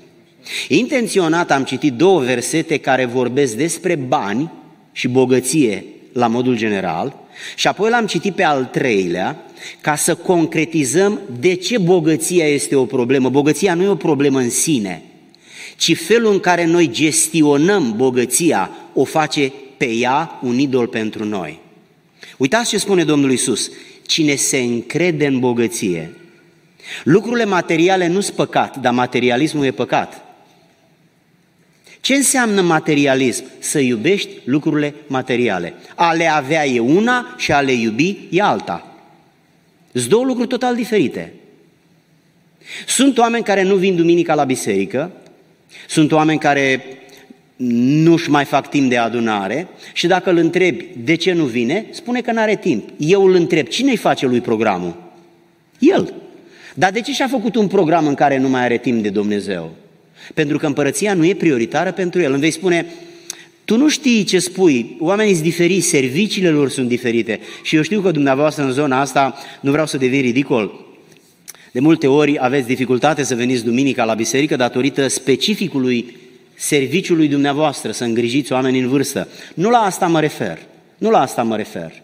[0.68, 4.50] Intenționat am citit două versete care vorbesc despre bani
[4.92, 7.23] și bogăție la modul general
[7.54, 9.44] și apoi l-am citit pe al treilea
[9.80, 13.28] ca să concretizăm de ce bogăția este o problemă.
[13.28, 15.02] Bogăția nu e o problemă în sine,
[15.76, 21.60] ci felul în care noi gestionăm bogăția o face pe ea un idol pentru noi.
[22.36, 23.70] Uitați ce spune Domnul Isus.
[24.06, 26.12] Cine se încrede în bogăție.
[27.04, 30.24] Lucrurile materiale nu sunt păcat, dar materialismul e păcat.
[32.04, 33.44] Ce înseamnă materialism?
[33.58, 35.74] Să iubești lucrurile materiale.
[35.94, 38.94] A le avea e una și a le iubi e alta.
[39.92, 41.32] Sunt două lucruri total diferite.
[42.86, 45.12] Sunt oameni care nu vin duminica la biserică,
[45.88, 46.84] sunt oameni care
[47.56, 52.20] nu-și mai fac timp de adunare și dacă îl întrebi de ce nu vine, spune
[52.20, 52.88] că nu are timp.
[52.96, 54.96] Eu îl întreb, cine îi face lui programul?
[55.78, 56.14] El.
[56.74, 59.72] Dar de ce și-a făcut un program în care nu mai are timp de Dumnezeu?
[60.34, 62.32] Pentru că împărăția nu e prioritară pentru el.
[62.32, 62.87] Îmi vei spune,
[63.64, 67.40] tu nu știi ce spui, oamenii sunt diferiți, serviciile lor sunt diferite.
[67.62, 70.84] Și eu știu că dumneavoastră în zona asta, nu vreau să devin ridicol,
[71.72, 76.16] de multe ori aveți dificultate să veniți duminica la biserică datorită specificului
[76.54, 79.28] serviciului dumneavoastră, să îngrijiți oameni în vârstă.
[79.54, 80.58] Nu la asta mă refer.
[80.98, 82.02] Nu la asta mă refer.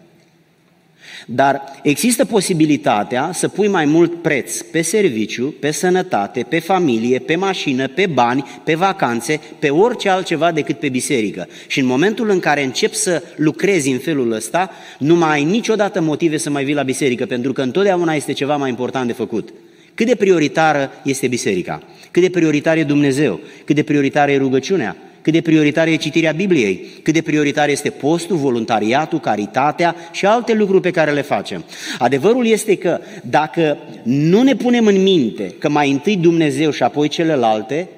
[1.33, 7.35] Dar există posibilitatea să pui mai mult preț pe serviciu, pe sănătate, pe familie, pe
[7.35, 11.47] mașină, pe bani, pe vacanțe, pe orice altceva decât pe biserică.
[11.67, 16.01] Și în momentul în care începi să lucrezi în felul ăsta, nu mai ai niciodată
[16.01, 19.49] motive să mai vii la biserică, pentru că întotdeauna este ceva mai important de făcut.
[19.93, 21.83] Cât de prioritară este biserica?
[22.11, 23.39] Cât de prioritar e Dumnezeu?
[23.65, 24.97] Cât de prioritară e rugăciunea?
[25.21, 30.53] Cât de prioritară e citirea Bibliei, cât de prioritar este postul, voluntariatul, caritatea și alte
[30.53, 31.65] lucruri pe care le facem.
[31.99, 37.07] Adevărul este că dacă nu ne punem în minte că mai întâi Dumnezeu și apoi
[37.07, 37.89] celelalte,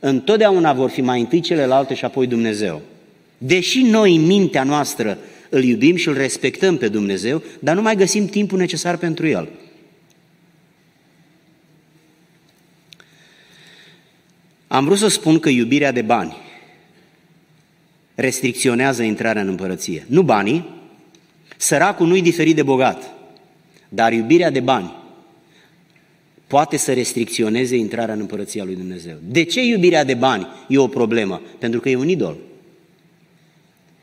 [0.00, 2.80] întotdeauna vor fi mai întâi celelalte și apoi Dumnezeu.
[3.38, 7.96] Deși noi în mintea noastră îl iubim și îl respectăm pe Dumnezeu, dar nu mai
[7.96, 9.48] găsim timpul necesar pentru El.
[14.66, 16.36] Am vrut să spun că iubirea de bani
[18.14, 20.04] restricționează intrarea în împărăție.
[20.06, 20.68] Nu banii,
[21.56, 23.10] săracul nu-i diferit de bogat,
[23.88, 24.98] dar iubirea de bani
[26.46, 29.16] poate să restricționeze intrarea în împărăția lui Dumnezeu.
[29.28, 31.40] De ce iubirea de bani e o problemă?
[31.58, 32.36] Pentru că e un idol.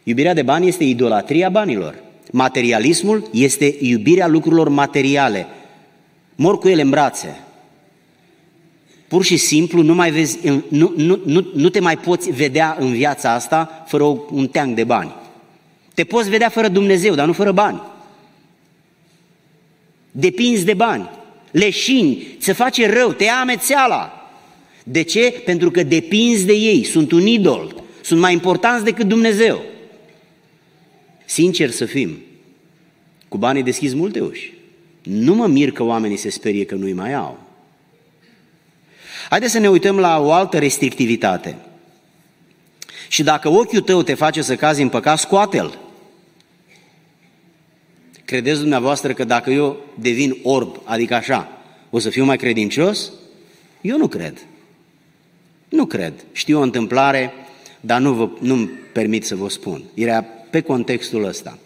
[0.04, 1.96] Iubirea de bani este idolatria banilor.
[2.32, 5.46] Materialismul este iubirea lucrurilor materiale.
[6.36, 7.40] Mor cu ele în brațe.
[9.08, 12.92] Pur și simplu nu, mai vezi, nu, nu, nu, nu te mai poți vedea în
[12.92, 15.16] viața asta fără un teanc de bani.
[15.94, 17.82] Te poți vedea fără Dumnezeu, dar nu fără bani.
[20.12, 21.10] Depinzi de bani,
[21.52, 24.30] leșini, se face rău, te ia amețeala.
[24.84, 25.42] De ce?
[25.46, 29.62] Pentru că depinzi de ei, sunt un idol, sunt mai importanți decât Dumnezeu.
[31.26, 32.18] Sincer să fim,
[33.28, 34.54] cu banii deschizi multe uși.
[35.04, 37.47] Nu mă mir că oamenii se sperie că nu-i mai au.
[39.30, 41.58] Haideți să ne uităm la o altă restrictivitate.
[43.08, 45.80] Și dacă ochiul tău te face să cazi în păcat, scoate-l.
[48.26, 51.52] Credeți dumneavoastră că dacă eu devin orb, adică așa,
[51.90, 53.12] o să fiu mai credincios?
[53.82, 54.46] Eu nu cred.
[55.70, 56.14] Nu cred.
[56.32, 57.34] Știu o întâmplare,
[57.80, 59.84] dar nu vă, nu-mi permit să vă spun.
[59.94, 61.58] Era pe contextul ăsta.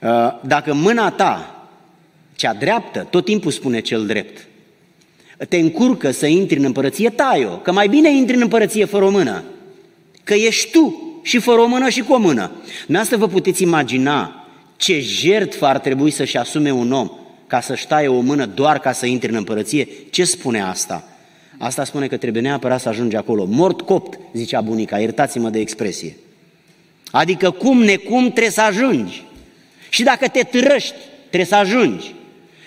[0.00, 1.68] Uh, dacă mâna ta,
[2.34, 4.46] cea dreaptă, tot timpul spune cel drept,
[5.48, 9.10] te încurcă să intri în împărăție, tai-o, că mai bine intri în împărăție fără o
[9.10, 9.42] mână,
[10.24, 12.50] că ești tu și fără o mână și cu o mână.
[12.80, 17.10] Dumneavoastră vă puteți imagina ce jertfă ar trebui să-și asume un om
[17.46, 19.88] ca să-și taie o mână doar ca să intri în împărăție?
[20.10, 21.04] Ce spune asta?
[21.58, 23.44] Asta spune că trebuie neapărat să ajungi acolo.
[23.44, 26.16] Mort copt, zicea bunica, iertați-mă de expresie.
[27.10, 29.24] Adică cum necum trebuie să ajungi.
[29.88, 30.94] Și dacă te târăști,
[31.26, 32.14] trebuie să ajungi.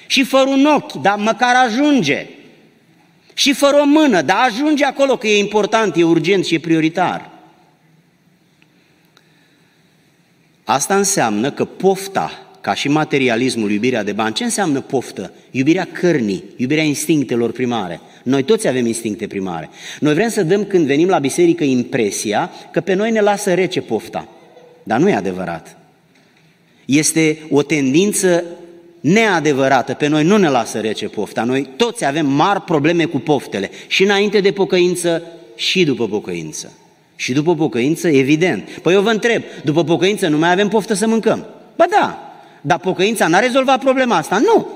[0.08, 2.28] Și fără un ochi, dar măcar ajunge.
[3.34, 7.32] Și fără o mână, dar ajunge acolo că e important, e urgent și e prioritar.
[10.64, 15.34] Asta înseamnă că pofta, ca și materialismul, iubirea de bani, ce înseamnă poftă?
[15.52, 18.02] Iubirea cărnii, iubirea instinctelor primare.
[18.24, 19.70] Noi toți avem instincte primare.
[20.00, 23.82] Noi vrem să dăm când venim la biserică impresia că pe noi ne lasă rece
[23.82, 24.28] pofta.
[24.84, 25.78] Dar nu e adevărat.
[26.86, 28.44] Este o tendință
[29.04, 29.94] neadevărată.
[29.94, 31.44] Pe noi nu ne lasă rece pofta.
[31.44, 33.70] Noi toți avem mari probleme cu poftele.
[33.88, 35.24] Și înainte de pocăință
[35.56, 36.72] și după pocăință.
[37.16, 38.70] Și după pocăință, evident.
[38.70, 41.46] Păi eu vă întreb, după pocăință nu mai avem poftă să mâncăm?
[41.76, 44.38] Ba da, dar pocăința n-a rezolvat problema asta?
[44.38, 44.68] Nu.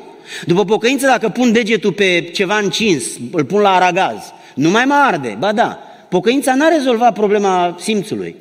[0.46, 4.94] După pocăință, dacă pun degetul pe ceva încins, îl pun la aragaz, nu mai mă
[4.94, 5.36] arde.
[5.40, 8.36] Ba da, pocăința n-a rezolvat problema simțului.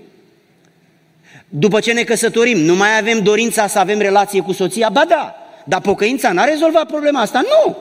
[1.49, 4.89] După ce ne căsătorim, nu mai avem dorința să avem relație cu soția?
[4.89, 7.41] Ba da, dar pocăința n-a rezolvat problema asta?
[7.41, 7.77] Nu!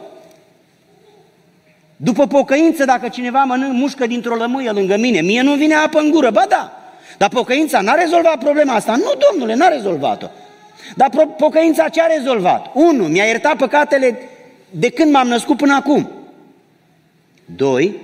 [1.96, 6.12] După pocăință, dacă cineva mănânc mușcă dintr-o lămâie lângă mine, mie nu vine apă în
[6.12, 6.72] gură, ba da,
[7.18, 8.96] dar pocăința n-a rezolvat problema asta?
[8.96, 10.28] Nu, domnule, n-a rezolvat-o.
[10.96, 12.72] Dar pocăința ce a rezolvat?
[12.74, 14.20] Unu, mi-a iertat păcatele
[14.70, 16.10] de când m-am născut până acum.
[17.56, 17.96] Doi,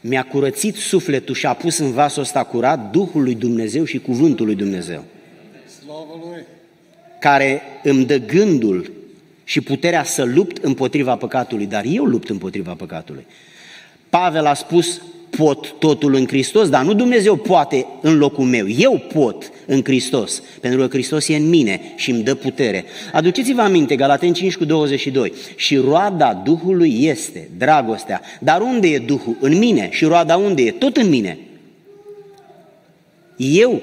[0.00, 4.46] mi-a curățit sufletul și a pus în vasul ăsta curat Duhul lui Dumnezeu și Cuvântul
[4.46, 5.04] lui Dumnezeu.
[7.24, 8.90] Care îmi dă gândul
[9.44, 13.26] și puterea să lupt împotriva păcatului, dar eu lupt împotriva păcatului.
[14.08, 19.02] Pavel a spus, pot totul în Hristos, dar nu Dumnezeu poate în locul meu, eu
[19.12, 22.84] pot în Hristos, pentru că Hristos e în mine și îmi dă putere.
[23.12, 29.36] Aduceți-vă aminte, Galaten 5 cu 22, și roada Duhului este dragostea, dar unde e Duhul?
[29.40, 29.88] În mine.
[29.90, 30.70] Și roada unde e?
[30.70, 31.38] Tot în mine.
[33.36, 33.82] Eu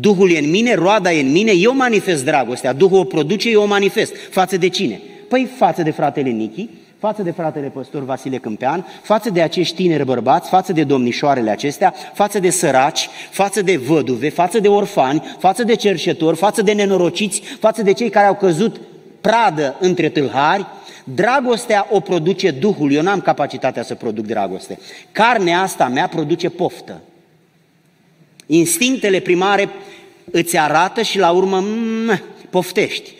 [0.00, 3.62] Duhul e în mine, roada e în mine, eu manifest dragostea, Duhul o produce, eu
[3.62, 4.12] o manifest.
[4.30, 5.00] Față de cine?
[5.28, 10.04] Păi față de fratele Nichi, față de fratele păstor Vasile Câmpean, față de acești tineri
[10.04, 15.62] bărbați, față de domnișoarele acestea, față de săraci, față de văduve, față de orfani, față
[15.62, 18.80] de cerșetori, față de nenorociți, față de cei care au căzut
[19.20, 20.66] pradă între tâlhari,
[21.04, 24.78] dragostea o produce Duhul, eu n-am capacitatea să produc dragoste.
[25.12, 27.00] Carnea asta mea produce poftă.
[28.46, 29.68] Instinctele primare
[30.30, 32.18] îți arată și la urmă mh,
[32.50, 33.10] poftești.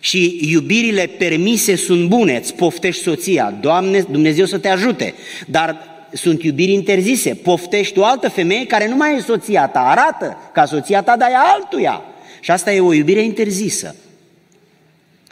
[0.00, 5.14] Și iubirile permise sunt bune, îți poftești soția, Doamne, Dumnezeu să te ajute,
[5.46, 10.36] dar sunt iubiri interzise, poftești o altă femeie care nu mai e soția ta, arată
[10.52, 12.02] ca soția ta, dar e altuia.
[12.40, 13.94] Și asta e o iubire interzisă.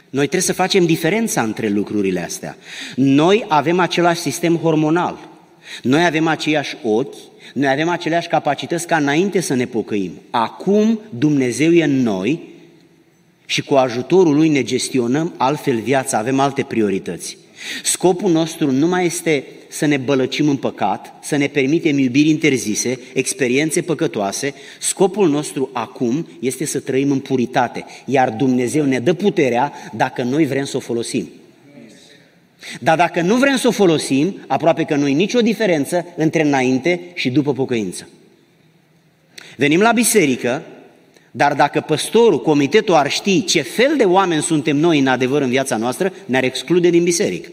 [0.09, 2.57] Noi trebuie să facem diferența între lucrurile astea.
[2.95, 5.29] Noi avem același sistem hormonal,
[5.81, 7.15] noi avem aceiași ochi,
[7.53, 10.11] noi avem aceleași capacități ca înainte să ne pocăim.
[10.29, 12.39] Acum Dumnezeu e în noi
[13.45, 17.37] și cu ajutorul Lui ne gestionăm altfel viața, avem alte priorități.
[17.83, 22.99] Scopul nostru nu mai este să ne bălăcim în păcat, să ne permitem iubiri interzise,
[23.13, 24.53] experiențe păcătoase.
[24.79, 30.45] Scopul nostru acum este să trăim în puritate, iar Dumnezeu ne dă puterea dacă noi
[30.45, 31.29] vrem să o folosim.
[32.81, 37.01] Dar dacă nu vrem să o folosim, aproape că nu e nicio diferență între înainte
[37.13, 38.09] și după pocăință.
[39.57, 40.63] Venim la biserică,
[41.31, 45.49] dar dacă păstorul, comitetul ar ști ce fel de oameni suntem noi în adevăr în
[45.49, 47.49] viața noastră, ne-ar exclude din biserică.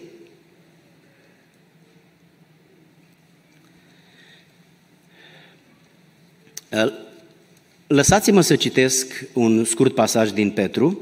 [7.86, 11.00] Lăsați-mă să citesc un scurt pasaj din Petru,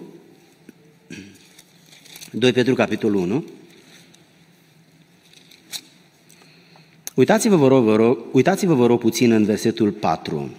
[2.30, 3.44] 2 Petru, capitolul 1.
[7.14, 10.50] Uitați-vă, vă rog, vă rog, uitați-vă, vă rog, puțin în versetul 4.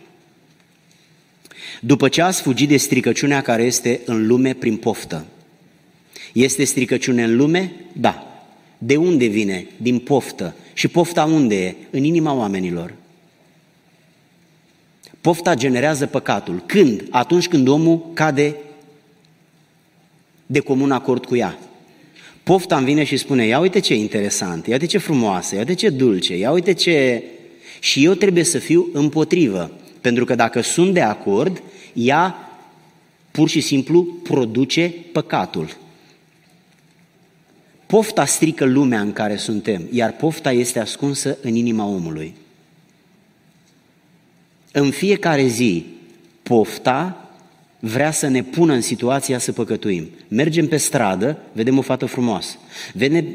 [1.81, 5.25] După ce ați fugit de stricăciunea care este în lume prin poftă.
[6.33, 7.73] Este stricăciune în lume?
[7.93, 8.43] Da.
[8.77, 9.67] De unde vine?
[9.77, 10.55] Din poftă.
[10.73, 11.75] Și pofta unde e?
[11.89, 12.93] În inima oamenilor.
[15.21, 16.63] Pofta generează păcatul.
[16.65, 17.07] Când?
[17.09, 18.55] Atunci când omul cade
[20.45, 21.57] de comun acord cu ea.
[22.45, 25.73] Pofta îmi vine și spune, ia uite ce interesant, ia uite ce frumoasă, ia uite
[25.73, 27.23] ce dulce, ia uite ce...
[27.79, 29.71] Și eu trebuie să fiu împotrivă,
[30.01, 31.61] pentru că dacă sunt de acord,
[31.93, 32.49] ea
[33.31, 35.77] pur și simplu produce păcatul.
[37.85, 42.35] Pofta strică lumea în care suntem, iar pofta este ascunsă în inima omului.
[44.71, 45.85] În fiecare zi,
[46.43, 47.24] pofta
[47.87, 50.09] vrea să ne pună în situația să păcătuim.
[50.27, 52.57] Mergem pe stradă, vedem o fată frumoasă.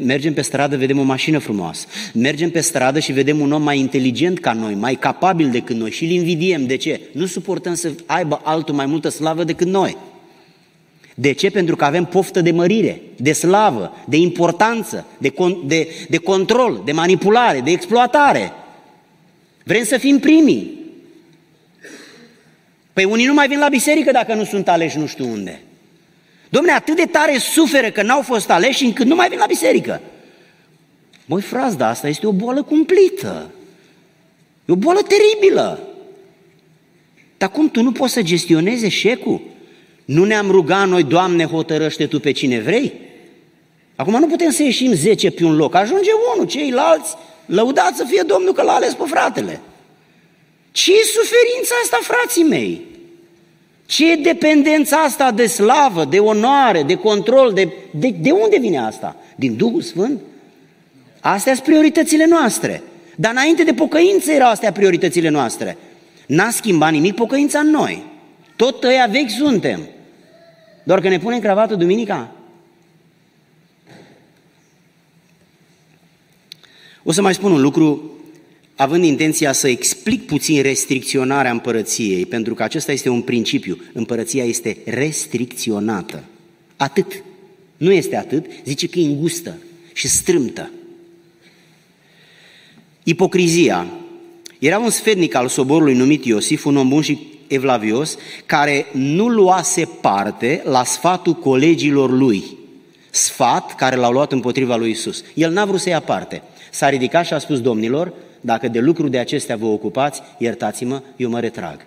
[0.05, 1.87] Mergem pe stradă, vedem o mașină frumoasă.
[2.15, 5.91] Mergem pe stradă și vedem un om mai inteligent ca noi, mai capabil decât noi
[5.91, 6.67] și îl invidiem.
[6.67, 7.01] De ce?
[7.13, 9.97] Nu suportăm să aibă altul mai multă slavă decât noi.
[11.15, 11.51] De ce?
[11.51, 16.83] Pentru că avem poftă de mărire, de slavă, de importanță, de, con- de, de control,
[16.85, 18.53] de manipulare, de exploatare.
[19.65, 20.80] Vrem să fim primii.
[22.93, 25.61] Păi unii nu mai vin la biserică dacă nu sunt aleși nu știu unde.
[26.49, 30.01] Domne, atât de tare suferă că n-au fost aleși încât nu mai vin la biserică.
[31.27, 33.51] Măi, frați, dar asta este o boală cumplită.
[34.65, 35.89] E o boală teribilă.
[37.39, 39.41] Dar cum tu nu poți să gestionezi eșecul?
[40.05, 42.93] Nu ne-am rugat noi, Doamne, hotărăște Tu pe cine vrei?
[43.97, 47.15] Acum nu putem să ieșim 10 pe un loc, ajunge unul, ceilalți,
[47.47, 49.61] lăudați să fie Domnul că l-a ales pe fratele.
[50.71, 52.89] Ce e suferința asta, frații mei?
[53.87, 58.79] Ce e dependența asta de slavă, de onoare, de control, de, de, de unde vine
[58.79, 59.17] asta?
[59.37, 60.21] Din Duhul Sfânt?
[61.21, 62.83] Astea sunt prioritățile noastre.
[63.17, 65.77] Dar înainte de pocăință erau astea prioritățile noastre.
[66.27, 68.05] N-a schimbat nimic pocăința în noi.
[68.57, 69.81] Tot ăia vechi suntem.
[70.83, 72.33] Doar că ne punem cravatul duminica?
[77.03, 78.11] O să mai spun un lucru,
[78.81, 83.79] având intenția să explic puțin restricționarea împărăției, pentru că acesta este un principiu.
[83.93, 86.25] Împărăția este restricționată.
[86.77, 87.23] Atât.
[87.77, 89.57] Nu este atât, zice că e îngustă
[89.93, 90.71] și strâmtă.
[93.03, 93.87] Ipocrizia.
[94.59, 98.17] Era un sfetnic al soborului numit Iosif, un om bun și evlavios,
[98.47, 102.45] care nu luase parte la sfatul colegilor lui.
[103.11, 105.25] Sfat care l-au luat împotriva lui Isus.
[105.35, 106.43] El n-a vrut să ia parte.
[106.71, 111.31] S-a ridicat și a spus, domnilor, dacă de lucruri de acestea vă ocupați, iertați-mă, eu
[111.31, 111.87] mă retrag.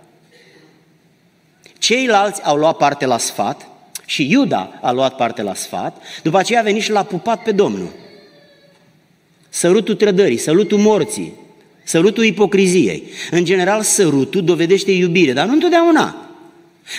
[1.77, 3.67] Ceilalți au luat parte la sfat
[4.05, 7.51] și Iuda a luat parte la sfat, după aceea a venit și l-a pupat pe
[7.51, 7.89] Domnul.
[9.49, 11.33] Sărutul trădării, sărutul morții,
[11.83, 13.03] sărutul ipocriziei.
[13.31, 16.15] În general, sărutul dovedește iubire, dar nu întotdeauna.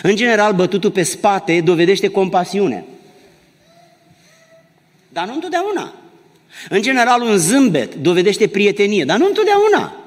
[0.02, 2.84] În general, bătutul pe spate dovedește compasiune.
[5.08, 5.94] Dar nu întotdeauna.
[6.68, 10.04] În general, un zâmbet dovedește prietenie, dar nu întotdeauna.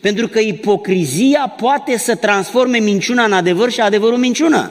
[0.00, 4.70] Pentru că ipocrizia poate să transforme minciuna în adevăr și adevărul în minciună.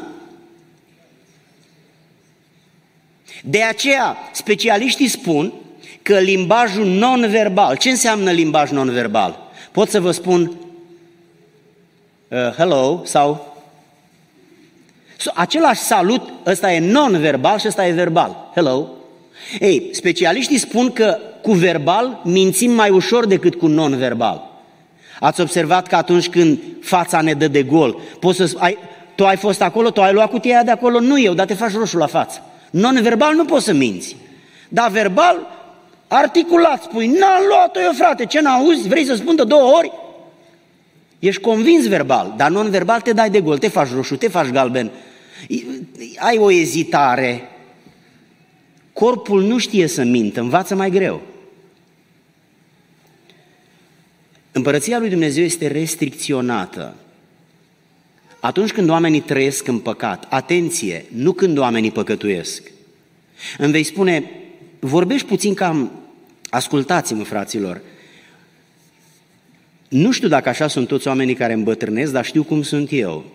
[3.43, 5.53] De aceea, specialiștii spun
[6.01, 9.51] că limbajul non-verbal, ce înseamnă limbaj non-verbal?
[9.71, 10.41] Pot să vă spun
[12.27, 13.55] uh, hello sau
[15.17, 18.89] so, același salut, ăsta e non-verbal și ăsta e verbal, hello.
[19.59, 24.53] Ei, specialiștii spun că cu verbal mințim mai ușor decât cu non-verbal.
[25.19, 28.77] Ați observat că atunci când fața ne dă de gol, poți să ai,
[29.15, 31.73] tu ai fost acolo, tu ai luat cutia de acolo, nu eu, dar te faci
[31.73, 32.41] roșu la față.
[32.69, 34.15] Non-verbal nu poți să minți.
[34.69, 35.47] Dar verbal,
[36.07, 39.91] articulat, spui, n-am luat-o eu, frate, ce n-auzi, vrei să spun de două ori?
[41.19, 44.91] Ești convins verbal, dar non-verbal te dai de gol, te faci roșu, te faci galben,
[46.17, 47.49] ai o ezitare,
[48.95, 51.21] Corpul nu știe să mintă, învață mai greu.
[54.51, 56.95] Împărăția lui Dumnezeu este restricționată.
[58.39, 62.71] Atunci când oamenii trăiesc în păcat, atenție, nu când oamenii păcătuiesc.
[63.57, 64.31] Îmi vei spune,
[64.79, 65.91] vorbești puțin cam,
[66.49, 67.81] ascultați-mă fraților,
[69.87, 73.25] nu știu dacă așa sunt toți oamenii care îmbătrânesc, dar știu cum sunt eu.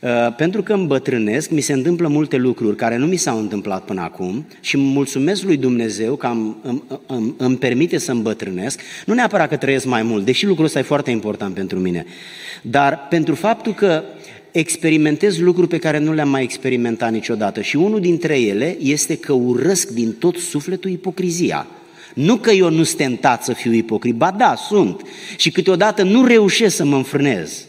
[0.00, 4.00] Uh, pentru că îmbătrânesc, mi se întâmplă multe lucruri care nu mi s-au întâmplat până
[4.00, 9.48] acum și mulțumesc lui Dumnezeu că îmi, îmi, îmi, îmi permite să îmbătrânesc, nu neapărat
[9.48, 12.04] că trăiesc mai mult, deși lucrul ăsta e foarte important pentru mine,
[12.62, 14.02] dar pentru faptul că
[14.50, 19.32] experimentez lucruri pe care nu le-am mai experimentat niciodată și unul dintre ele este că
[19.32, 21.66] urăsc din tot sufletul ipocrizia.
[22.14, 25.02] Nu că eu nu sunt tentat să fiu ipocrit, ba da, sunt.
[25.36, 27.67] Și câteodată nu reușesc să mă înfrânez.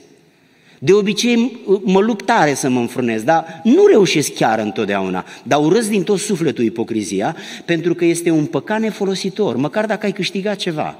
[0.79, 5.25] De obicei mă lupt tare să mă înfrânez, dar nu reușesc chiar întotdeauna.
[5.43, 10.11] Dar urăsc din tot sufletul ipocrizia, pentru că este un păcat nefolositor, măcar dacă ai
[10.11, 10.99] câștigat ceva.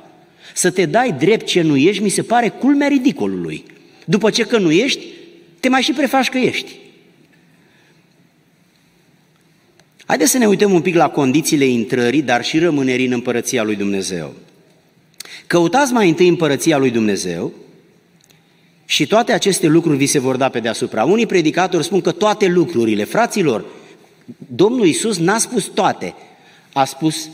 [0.54, 3.64] Să te dai drept ce nu ești, mi se pare culmea ridicolului.
[4.06, 5.06] După ce că nu ești,
[5.60, 6.76] te mai și prefaci că ești.
[10.06, 13.76] Haideți să ne uităm un pic la condițiile intrării, dar și rămânerii în împărăția lui
[13.76, 14.34] Dumnezeu.
[15.48, 17.54] Căutați mai întâi împărăția lui Dumnezeu
[18.92, 21.04] și toate aceste lucruri vi se vor da pe deasupra.
[21.04, 23.66] Unii predicatori spun că toate lucrurile, fraților,
[24.56, 26.14] Domnul Iisus n-a spus toate,
[26.74, 27.30] a spus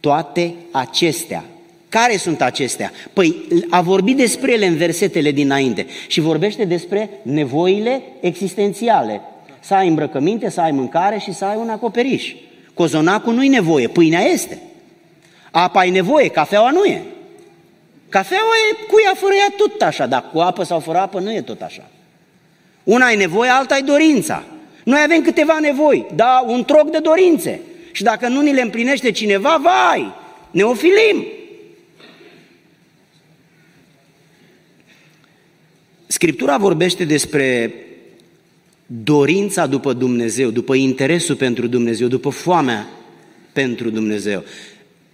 [0.00, 1.44] toate acestea.
[1.88, 2.92] Care sunt acestea?
[3.12, 3.36] Păi
[3.70, 9.20] a vorbit despre ele în versetele dinainte și vorbește despre nevoile existențiale.
[9.60, 12.34] Să ai îmbrăcăminte, să ai mâncare și să ai un acoperiș.
[12.74, 14.58] Cozonacul nu-i nevoie, pâinea este.
[15.50, 17.02] Apa ai nevoie, cafeaua nu e.
[18.08, 21.32] Cafeaua e cu ea, fără ea, tot așa, dar cu apă sau fără apă nu
[21.32, 21.90] e tot așa.
[22.84, 24.44] Una ai nevoie, alta ai dorința.
[24.84, 27.60] Noi avem câteva nevoi, dar un troc de dorințe.
[27.92, 30.14] Și dacă nu ni le împlinește cineva, vai,
[30.50, 31.26] ne ofilim.
[36.06, 37.74] Scriptura vorbește despre
[38.86, 42.88] dorința după Dumnezeu, după interesul pentru Dumnezeu, după foamea
[43.52, 44.44] pentru Dumnezeu.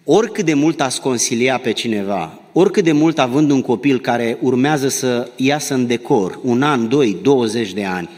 [0.05, 4.89] Oricât de mult ați consilia pe cineva, oricât de mult având un copil care urmează
[4.89, 8.09] să iasă în decor, un an, doi, 20 de ani,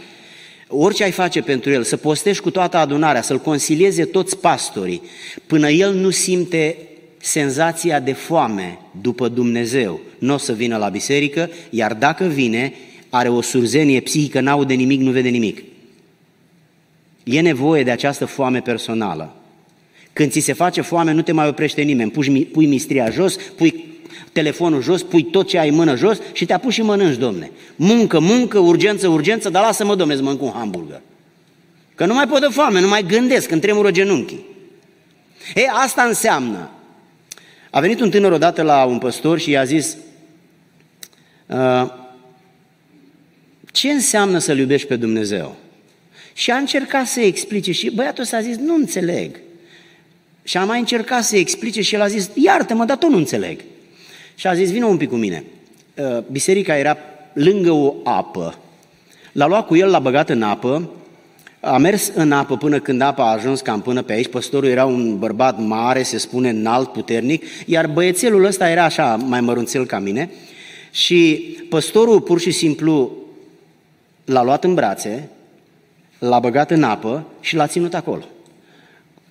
[0.69, 5.03] orice ai face pentru el, să postești cu toată adunarea, să-l consilieze toți pastorii,
[5.47, 6.77] până el nu simte
[7.19, 12.73] senzația de foame după Dumnezeu, nu o să vină la biserică, iar dacă vine,
[13.11, 15.63] are o surzenie psihică, n-aude nimic, nu vede nimic.
[17.25, 19.35] E nevoie de această foame personală.
[20.15, 22.11] Când ți se face foame, nu te mai oprește nimeni.
[22.11, 23.85] Puși, pui mistria jos, pui
[24.33, 27.51] telefonul jos, pui tot ce ai în mână jos și te apuci și mănânci, domne.
[27.77, 31.01] Muncă, muncă, urgență, urgență, dar lasă-mă, domne, să mănânc un hamburger.
[31.95, 34.45] Că nu mai pot de foame, nu mai gândesc, când tremură genunchii.
[35.55, 36.71] E, asta înseamnă.
[37.71, 39.97] A venit un tânăr odată la un păstor și i-a zis,
[41.47, 41.91] uh,
[43.73, 45.57] ce înseamnă să-L iubești pe Dumnezeu?
[46.33, 49.37] Și a încercat să explice și băiatul ăsta a zis, nu înțeleg.
[50.45, 53.61] Și a mai încercat să explice și el a zis, iartă-mă, dar tot nu înțeleg.
[54.35, 55.45] Și a zis, vină un pic cu mine.
[55.97, 56.97] Uh, biserica era
[57.33, 58.59] lângă o apă.
[59.33, 60.91] L-a luat cu el, l-a băgat în apă,
[61.61, 64.29] a mers în apă până când apa a ajuns cam până pe aici.
[64.29, 69.41] Păstorul era un bărbat mare, se spune înalt, puternic, iar băiețelul ăsta era așa, mai
[69.41, 70.31] mărunțel ca mine.
[70.91, 71.35] Și
[71.69, 73.13] păstorul pur și simplu
[74.25, 75.29] l-a luat în brațe,
[76.19, 78.25] l-a băgat în apă și l-a ținut acolo.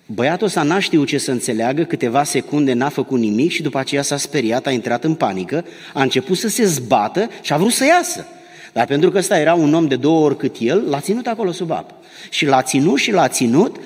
[0.06, 4.02] Băiatul ăsta n-a știut ce să înțeleagă, câteva secunde n-a făcut nimic și după aceea
[4.02, 7.84] s-a speriat, a intrat în panică, a început să se zbată și a vrut să
[7.84, 8.26] iasă.
[8.72, 11.52] Dar pentru că ăsta era un om de două ori cât el, l-a ținut acolo
[11.52, 11.94] sub apă.
[12.30, 13.76] Și l-a ținut și l-a ținut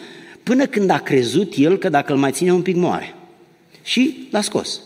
[0.43, 3.15] până când a crezut el că dacă îl mai ține un pic moare.
[3.83, 4.81] Și l-a scos.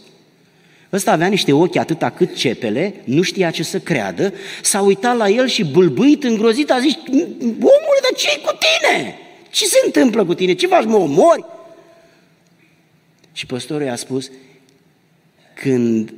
[0.93, 5.29] Ăsta avea niște ochi atâta cât cepele, nu știa ce să creadă, s-a uitat la
[5.29, 6.95] el și bâlbâit, îngrozit, a zis,
[7.43, 9.17] omule, dar ce cu tine?
[9.53, 10.53] Ce se întâmplă cu tine?
[10.53, 11.45] Ce faci, mă omori?
[13.33, 14.31] Și păstorul i-a spus,
[15.55, 16.13] când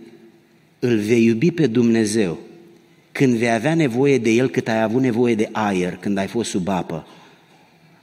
[0.78, 2.39] îl vei iubi pe Dumnezeu,
[3.12, 6.51] când vei avea nevoie de El cât ai avut nevoie de aer când ai fost
[6.51, 7.07] sub apă,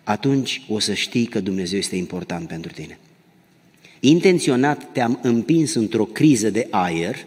[0.04, 3.00] atunci o să știi că Dumnezeu este important pentru tine.
[4.00, 7.26] Intenționat te-am împins într-o criză de aer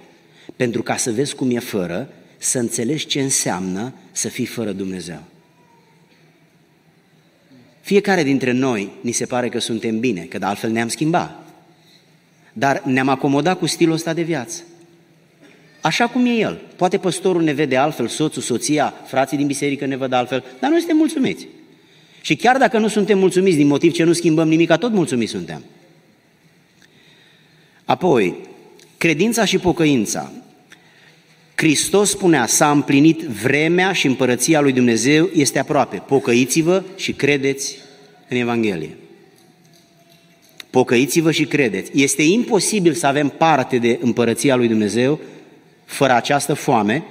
[0.57, 5.23] pentru ca să vezi cum e fără, să înțelegi ce înseamnă să fii fără Dumnezeu.
[7.85, 11.47] Fiecare dintre noi ni se pare că suntem bine, că de altfel ne-am schimbat.
[12.53, 14.63] Dar ne-am acomodat cu stilul ăsta de viață.
[15.81, 16.61] Așa cum e el.
[16.77, 20.79] Poate păstorul ne vede altfel, soțul, soția, frații din biserică ne văd altfel, dar noi
[20.79, 21.47] suntem mulțumiți.
[22.21, 25.65] Și chiar dacă nu suntem mulțumiți din motiv ce nu schimbăm nimic, tot mulțumiți suntem.
[27.85, 28.35] Apoi,
[28.99, 30.33] credința și pocăința.
[31.55, 35.97] Hristos spunea, s-a împlinit vremea și împărăția lui Dumnezeu este aproape.
[35.97, 37.77] Pocăiți-vă și credeți
[38.29, 38.97] în Evanghelie.
[40.71, 41.91] Pocăiți-vă și credeți.
[41.95, 45.21] Este imposibil să avem parte de împărăția lui Dumnezeu
[45.85, 47.05] fără această foame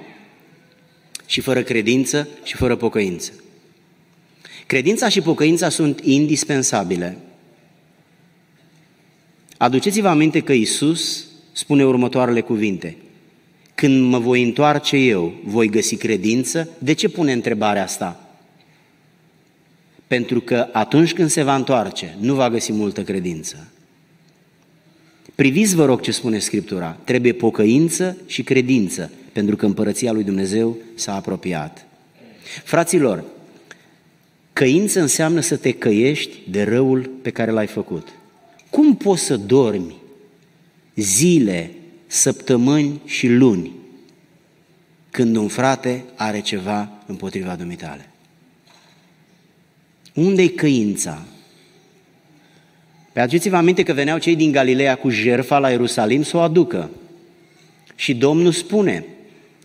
[1.25, 3.31] și fără credință și fără pocăință.
[4.65, 7.17] Credința și pocăința sunt indispensabile.
[9.57, 12.97] Aduceți-vă aminte că Isus spune următoarele cuvinte.
[13.83, 16.69] Când mă voi întoarce eu, voi găsi credință?
[16.77, 18.37] De ce pune întrebarea asta?
[20.07, 23.67] Pentru că atunci când se va întoarce, nu va găsi multă credință.
[25.35, 26.97] Priviți, vă rog, ce spune Scriptura.
[27.03, 31.85] Trebuie pocăință și credință, pentru că împărăția lui Dumnezeu s-a apropiat.
[32.63, 33.23] Fraților,
[34.53, 38.07] căință înseamnă să te căiești de răul pe care l-ai făcut.
[38.69, 39.95] Cum poți să dormi
[40.95, 41.71] zile,
[42.13, 43.71] săptămâni și luni
[45.09, 48.09] când un frate are ceva împotriva dumitale?
[50.13, 51.21] Unde-i căința?
[53.11, 56.89] Pe aduceți-vă aminte că veneau cei din Galileea cu jerfa la Ierusalim să o aducă.
[57.95, 59.05] Și Domnul spune,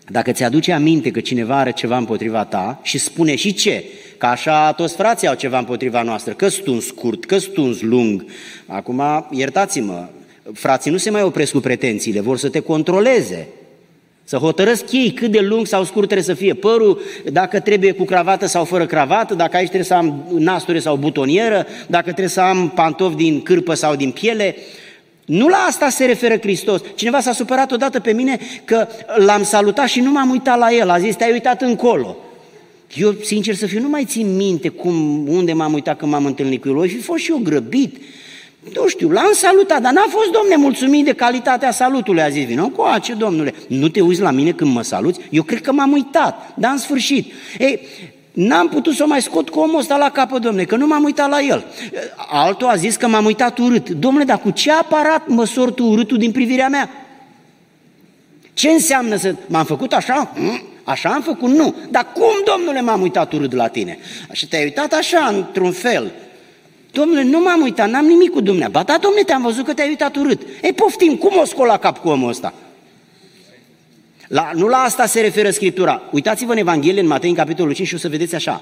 [0.07, 3.83] dacă ți-aduce aminte că cineva are ceva împotriva ta și spune și ce,
[4.17, 8.25] că așa toți frații au ceva împotriva noastră, că stuns scurt, că stuns lung.
[8.65, 10.09] Acum, iertați-mă,
[10.53, 13.47] frații nu se mai opresc cu pretențiile, vor să te controleze.
[14.23, 18.03] Să hotărăsc ei cât de lung sau scurt trebuie să fie părul, dacă trebuie cu
[18.03, 22.41] cravată sau fără cravată, dacă aici trebuie să am nasture sau butonieră, dacă trebuie să
[22.41, 24.55] am pantofi din cârpă sau din piele.
[25.25, 26.81] Nu la asta se referă Hristos.
[26.95, 30.89] Cineva s-a supărat odată pe mine că l-am salutat și nu m-am uitat la el.
[30.89, 32.17] A zis, te-ai uitat încolo.
[32.95, 36.61] Eu, sincer să fiu, nu mai țin minte cum, unde m-am uitat când m-am întâlnit
[36.61, 36.77] cu el.
[36.77, 37.97] O fi fost și eu grăbit.
[38.73, 42.21] Nu știu, l-am salutat, dar n-a fost, domne, mulțumit de calitatea salutului.
[42.21, 45.19] A zis, vină cu ce, domnule, nu te uiți la mine când mă saluți?
[45.29, 47.33] Eu cred că m-am uitat, dar în sfârșit.
[47.59, 47.79] Ei,
[48.33, 51.03] N-am putut să o mai scot cu omul ăsta la capă, domnule, că nu m-am
[51.03, 51.65] uitat la el.
[52.15, 53.89] Altul a zis că m-am uitat urât.
[53.89, 56.89] Domnule, dar cu ce aparat măsor tu urâtul din privirea mea?
[58.53, 59.35] Ce înseamnă să...
[59.47, 60.31] M-am făcut așa?
[60.35, 60.63] Hm?
[60.83, 61.49] Așa am făcut?
[61.49, 61.75] Nu.
[61.89, 63.97] Dar cum, domnule, m-am uitat urât la tine?
[64.31, 66.11] Și te-ai uitat așa, într-un fel.
[66.91, 68.91] Domnule, nu m-am uitat, n-am nimic cu dumneavoastră.
[68.91, 70.41] Ba da, domnule, te-am văzut că te-ai uitat urât.
[70.61, 72.53] Ei, poftim, cum o scol la cap cu omul ăsta?
[74.27, 76.01] La, nu la asta se referă Scriptura.
[76.11, 78.61] Uitați-vă în Evanghelie, în Matei, în capitolul 5 și o să vedeți așa.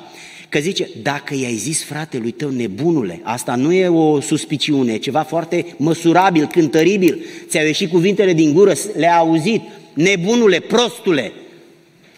[0.50, 5.22] Că zice, dacă i-ai zis fratelui tău nebunule, asta nu e o suspiciune, e ceva
[5.22, 7.26] foarte măsurabil, cântăribil.
[7.48, 9.62] Ți-au ieșit cuvintele din gură, le-a auzit,
[9.94, 11.32] nebunule, prostule,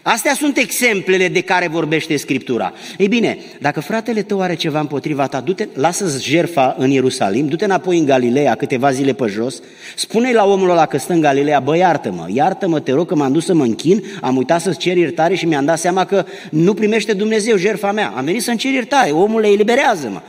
[0.02, 2.72] Astea sunt exemplele de care vorbește Scriptura.
[2.98, 7.64] Ei bine, dacă fratele tău are ceva împotriva ta, du-te, lasă-ți jerfa în Ierusalim, du-te
[7.64, 9.62] înapoi în Galileea câteva zile pe jos,
[9.96, 13.32] spune-i la omul ăla că stă în Galileea, bă, iartă-mă, iartă-mă, te rog că m-am
[13.32, 16.74] dus să mă închin, am uitat să-ți cer iertare și mi-am dat seama că nu
[16.74, 18.12] primește Dumnezeu jerfa mea.
[18.16, 20.20] Am venit să-mi cer iertare, omul le eliberează-mă.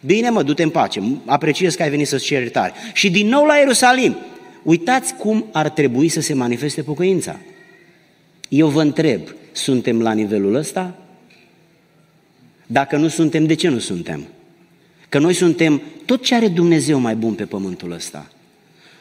[0.00, 2.72] Bine mă, du-te în pace, apreciez că ai venit să-ți cer iertare.
[2.92, 4.16] Și din nou la Ierusalim,
[4.62, 7.36] uitați cum ar trebui să se manifeste pocăința.
[8.50, 9.20] Eu vă întreb,
[9.52, 10.98] suntem la nivelul ăsta?
[12.66, 14.26] Dacă nu suntem, de ce nu suntem?
[15.08, 18.30] Că noi suntem tot ce are Dumnezeu mai bun pe pământul ăsta.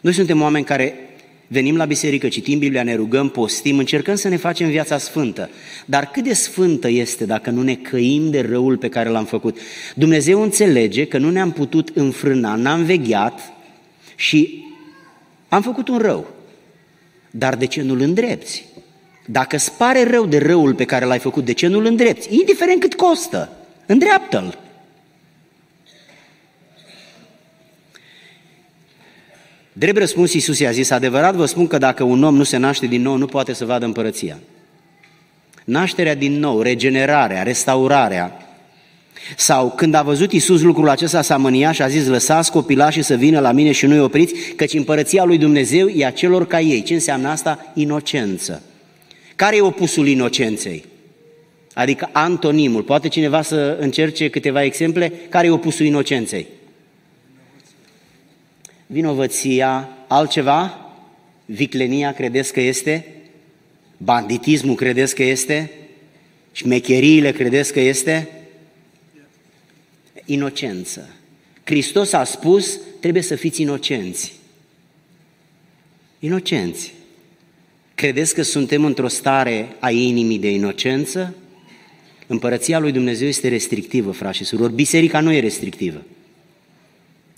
[0.01, 0.95] Noi suntem oameni care
[1.47, 5.49] venim la biserică, citim Biblia, ne rugăm, postim, încercăm să ne facem viața sfântă.
[5.85, 9.57] Dar cât de sfântă este dacă nu ne căim de răul pe care l-am făcut?
[9.95, 13.39] Dumnezeu înțelege că nu ne-am putut înfrâna, n-am vegheat
[14.15, 14.63] și
[15.47, 16.27] am făcut un rău.
[17.31, 18.65] Dar de ce nu-l îndrepți?
[19.31, 22.35] Dacă îți pare rău de răul pe care l-ai făcut, de ce nu-l îndrepți?
[22.35, 23.49] Indiferent cât costă,
[23.85, 24.57] îndreaptă-l.
[29.73, 32.85] Drept răspuns, Iisus i-a zis, adevărat vă spun că dacă un om nu se naște
[32.85, 34.39] din nou, nu poate să vadă împărăția.
[35.63, 38.47] Nașterea din nou, regenerarea, restaurarea,
[39.37, 43.15] sau când a văzut Iisus lucrul acesta, s-a mâniat și a zis, lăsați copilașii să
[43.15, 46.83] vină la mine și nu-i opriți, căci împărăția lui Dumnezeu e a celor ca ei.
[46.83, 47.71] Ce înseamnă asta?
[47.73, 48.61] Inocență.
[49.39, 50.85] Care e opusul inocenței?
[51.73, 52.83] Adică antonimul.
[52.83, 55.09] Poate cineva să încerce câteva exemple?
[55.29, 56.47] Care e opusul inocenței?
[58.85, 60.91] Vinovăția, altceva?
[61.45, 63.05] Viclenia credeți că este?
[63.97, 65.71] Banditismul credeți că este?
[66.51, 68.29] Șmecheriile credeți că este?
[70.25, 71.09] Inocență.
[71.63, 74.33] Hristos a spus, trebuie să fiți inocenți.
[76.19, 76.93] Inocenți.
[77.99, 81.35] Credeți că suntem într-o stare a inimii de inocență?
[82.27, 84.73] Împărăția lui Dumnezeu este restrictivă, frați și surori.
[84.73, 86.01] Biserica nu e restrictivă.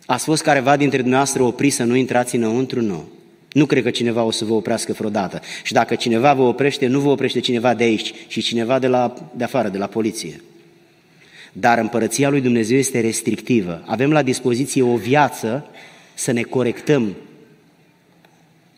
[0.06, 2.82] Ați fost careva dintre dumneavoastră opri să nu intrați înăuntru?
[2.82, 3.10] Nu.
[3.52, 5.42] Nu cred că cineva o să vă oprească vreodată.
[5.64, 9.32] Și dacă cineva vă oprește, nu vă oprește cineva de aici, ci cineva de, la,
[9.36, 10.42] de afară, de la poliție.
[11.54, 13.84] Dar împărăția lui Dumnezeu este restrictivă.
[13.86, 15.66] Avem la dispoziție o viață
[16.14, 17.16] să ne corectăm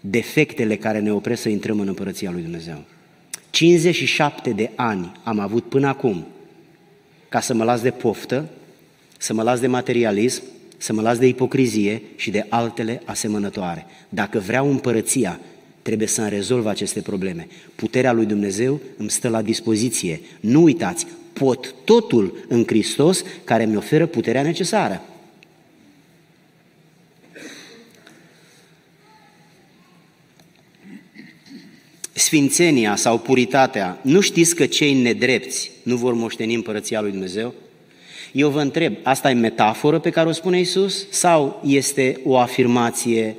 [0.10, 2.84] defectele care ne opresc să intrăm în Împărăția lui Dumnezeu.
[3.50, 6.26] 57 de ani am avut până acum
[7.30, 8.50] ca să mă las de poftă,
[9.18, 10.44] să mă las de materialism,
[10.78, 13.86] să mă las de ipocrizie și de altele asemănătoare.
[14.10, 15.40] Dacă vreau împărăția,
[15.82, 17.48] trebuie să-mi rezolv aceste probleme.
[17.76, 20.22] Puterea lui Dumnezeu îmi stă la dispoziție.
[20.40, 25.02] Nu uitați, pot totul în Hristos care mi oferă puterea necesară.
[32.14, 37.54] Sfințenia sau puritatea, nu știți că cei nedrepți nu vor moșteni împărăția lui Dumnezeu?
[38.32, 43.36] Eu vă întreb, asta e metaforă pe care o spune Isus sau este o afirmație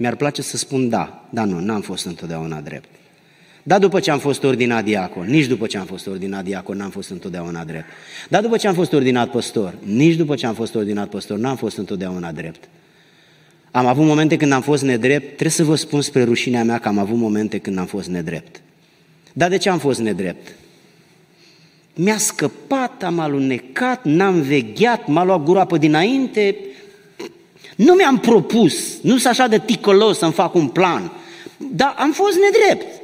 [0.00, 2.88] mi-ar place să spun da, dar nu, n-am fost întotdeauna drept.
[3.62, 6.90] Da, după ce am fost ordinat diacon, nici după ce am fost ordinat diacon, n-am
[6.90, 7.84] fost întotdeauna drept.
[8.28, 11.56] Da, după ce am fost ordinat păstor, nici după ce am fost ordinat păstor, n-am
[11.56, 12.68] fost întotdeauna drept.
[13.70, 16.88] Am avut momente când am fost nedrept, trebuie să vă spun spre rușinea mea că
[16.88, 18.60] am avut momente când am fost nedrept.
[19.32, 20.54] Dar de ce am fost nedrept?
[21.94, 26.56] Mi-a scăpat, am alunecat, n-am vegheat, m-a luat gura pe dinainte,
[27.84, 31.12] nu mi-am propus, nu sunt așa de ticălos să-mi fac un plan,
[31.56, 33.00] dar am fost nedrept.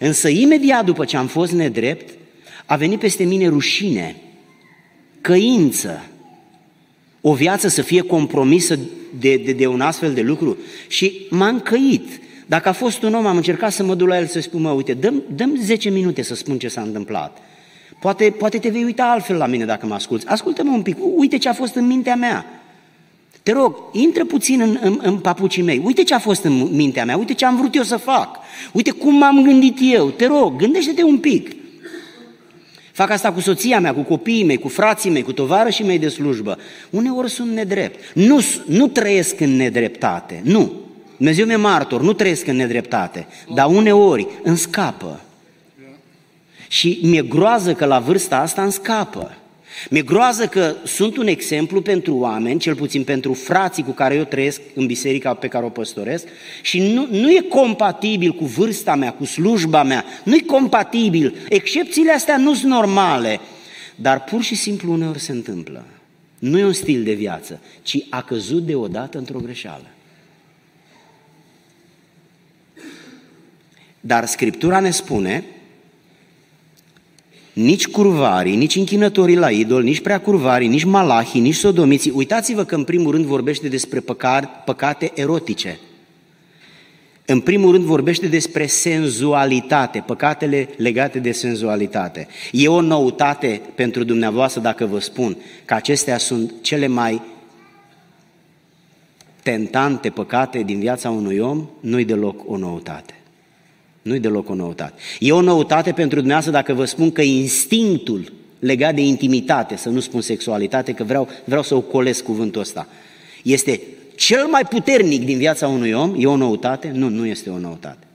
[0.00, 2.18] Însă imediat după ce am fost nedrept,
[2.66, 4.16] a venit peste mine rușine,
[5.20, 6.04] căință,
[7.20, 8.78] o viață să fie compromisă
[9.18, 10.56] de, de, de un astfel de lucru
[10.88, 12.20] și m-am căit.
[12.46, 14.70] Dacă a fost un om, am încercat să mă duc la el să spun, mă,
[14.70, 17.38] uite, dăm, dăm 10 minute să spun ce s-a întâmplat.
[18.00, 20.26] Poate, poate te vei uita altfel la mine dacă mă asculți.
[20.26, 22.63] Ascultă-mă un pic, uite ce a fost în mintea mea.
[23.44, 25.80] Te rog, intră puțin în, în, în papucii mei.
[25.84, 28.38] Uite ce a fost în mintea mea, uite ce am vrut eu să fac.
[28.72, 30.10] Uite cum m-am gândit eu.
[30.10, 31.50] Te rog, gândește-te un pic.
[32.92, 36.08] Fac asta cu soția mea, cu copiii mei, cu frații mei, cu tovarășii mei de
[36.08, 36.58] slujbă.
[36.90, 38.14] Uneori sunt nedrept.
[38.14, 40.72] Nu, nu trăiesc în nedreptate, nu.
[41.16, 45.20] Dumnezeu mi-e martor, nu trăiesc în nedreptate, dar uneori îmi scapă.
[46.68, 49.36] Și mi-e groază că la vârsta asta îmi scapă.
[49.90, 54.24] Mi-e groază că sunt un exemplu pentru oameni, cel puțin pentru frații cu care eu
[54.24, 56.26] trăiesc în biserica pe care o păstoresc
[56.62, 61.36] și nu, nu e compatibil cu vârsta mea, cu slujba mea, nu e compatibil.
[61.48, 63.40] Excepțiile astea nu sunt normale,
[63.94, 65.84] dar pur și simplu uneori se întâmplă.
[66.38, 69.86] Nu e un stil de viață, ci a căzut deodată într-o greșeală.
[74.00, 75.44] Dar Scriptura ne spune
[77.54, 82.10] nici curvarii, nici închinătorii la idol, nici prea curvarii, nici malahii, nici sodomiții.
[82.10, 84.02] Uitați-vă că în primul rând vorbește despre
[84.64, 85.78] păcate erotice.
[87.26, 92.26] În primul rând vorbește despre senzualitate, păcatele legate de senzualitate.
[92.52, 97.22] E o noutate pentru dumneavoastră dacă vă spun că acestea sunt cele mai
[99.42, 103.14] tentante păcate din viața unui om, nu-i deloc o noutate.
[104.04, 104.94] Nu-i deloc o noutate.
[105.18, 110.00] E o noutate pentru dumneavoastră dacă vă spun că instinctul legat de intimitate, să nu
[110.00, 112.86] spun sexualitate, că vreau, vreau să ocolesc cuvântul ăsta,
[113.42, 113.80] este
[114.16, 116.90] cel mai puternic din viața unui om, e o noutate?
[116.94, 118.06] Nu, nu este o noutate.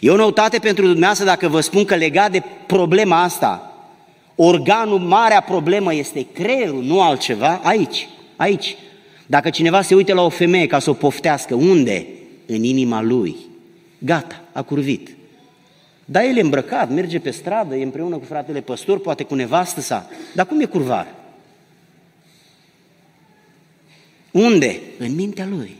[0.00, 3.72] E o noutate pentru dumneavoastră dacă vă spun că legat de problema asta,
[4.34, 8.76] organul, marea problemă este creierul, nu altceva, aici, aici.
[9.26, 12.06] Dacă cineva se uită la o femeie ca să o poftească, unde?
[12.46, 13.36] În inima lui.
[13.98, 15.16] Gata, a curvit.
[16.04, 19.80] Da, el e îmbrăcat, merge pe stradă, e împreună cu fratele păstor, poate cu nevastă
[19.80, 20.08] sa.
[20.34, 21.14] Dar cum e curvar?
[24.30, 24.80] Unde?
[24.98, 25.76] În mintea lui.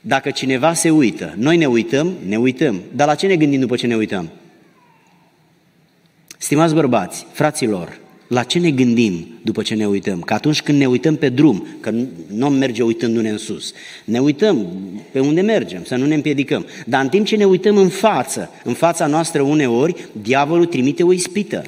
[0.00, 2.82] Dacă cineva se uită, noi ne uităm, ne uităm.
[2.94, 4.30] Dar la ce ne gândim după ce ne uităm?
[6.38, 7.98] Stimați bărbați, fraților,
[8.28, 10.20] la ce ne gândim după ce ne uităm?
[10.20, 11.92] Că atunci când ne uităm pe drum, că
[12.26, 13.72] nu merge uitându-ne în sus,
[14.04, 14.66] ne uităm
[15.12, 16.66] pe unde mergem, să nu ne împiedicăm.
[16.86, 21.12] Dar în timp ce ne uităm în față, în fața noastră uneori, diavolul trimite o
[21.12, 21.64] ispită,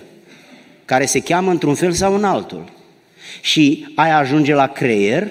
[0.84, 2.72] care se cheamă într-un fel sau în altul.
[3.40, 5.30] Și aia ajunge la creier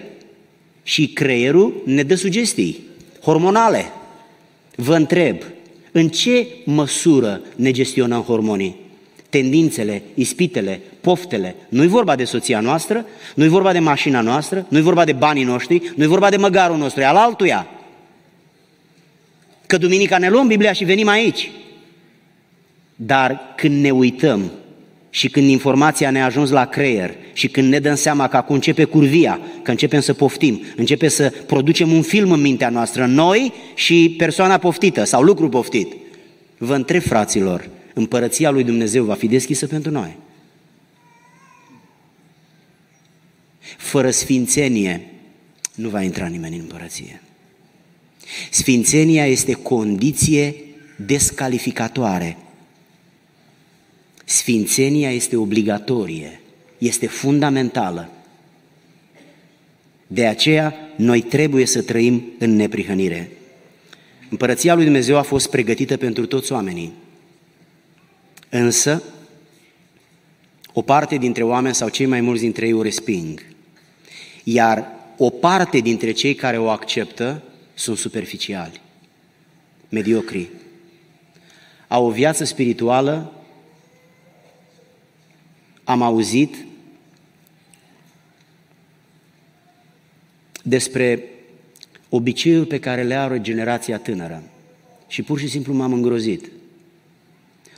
[0.84, 2.84] și creierul ne dă sugestii
[3.22, 3.86] hormonale.
[4.76, 5.38] Vă întreb,
[5.92, 8.85] în ce măsură ne gestionăm hormonii?
[9.36, 11.56] Tendințele, ispitele, poftele.
[11.70, 13.06] Nu-i vorba de soția noastră,
[13.36, 17.02] nu-i vorba de mașina noastră, nu-i vorba de banii noștri, nu-i vorba de măgarul nostru,
[17.02, 17.68] e al altuia.
[19.66, 21.52] Că duminica ne luăm Biblia și venim aici.
[22.96, 24.52] Dar când ne uităm
[25.10, 28.84] și când informația ne-a ajuns la creier și când ne dăm seama că acum începe
[28.84, 34.16] curvia, că începem să poftim, începe să producem un film în mintea noastră, noi și
[34.18, 35.94] persoana poftită sau lucru poftit.
[36.58, 40.18] Vă întreb, fraților, împărăția lui Dumnezeu va fi deschisă pentru noi.
[43.78, 45.10] Fără sfințenie
[45.76, 47.22] nu va intra nimeni în împărăție.
[48.52, 50.56] Sfințenia este condiție
[50.96, 52.38] descalificatoare.
[54.26, 56.42] Sfințenia este obligatorie,
[56.78, 58.10] este fundamentală.
[60.08, 63.32] De aceea, noi trebuie să trăim în neprihănire.
[64.30, 66.94] Împărăția lui Dumnezeu a fost pregătită pentru toți oamenii.
[68.58, 69.04] Însă,
[70.74, 73.46] o parte dintre oameni sau cei mai mulți dintre ei o resping.
[74.44, 74.88] Iar
[75.18, 77.44] o parte dintre cei care o acceptă
[77.74, 78.82] sunt superficiali,
[79.90, 80.50] mediocri.
[81.88, 83.34] Au o viață spirituală,
[85.84, 86.56] am auzit
[90.64, 91.24] despre
[92.10, 94.44] obiceiul pe care le are generația tânără
[95.08, 96.55] și pur și simplu m-am îngrozit.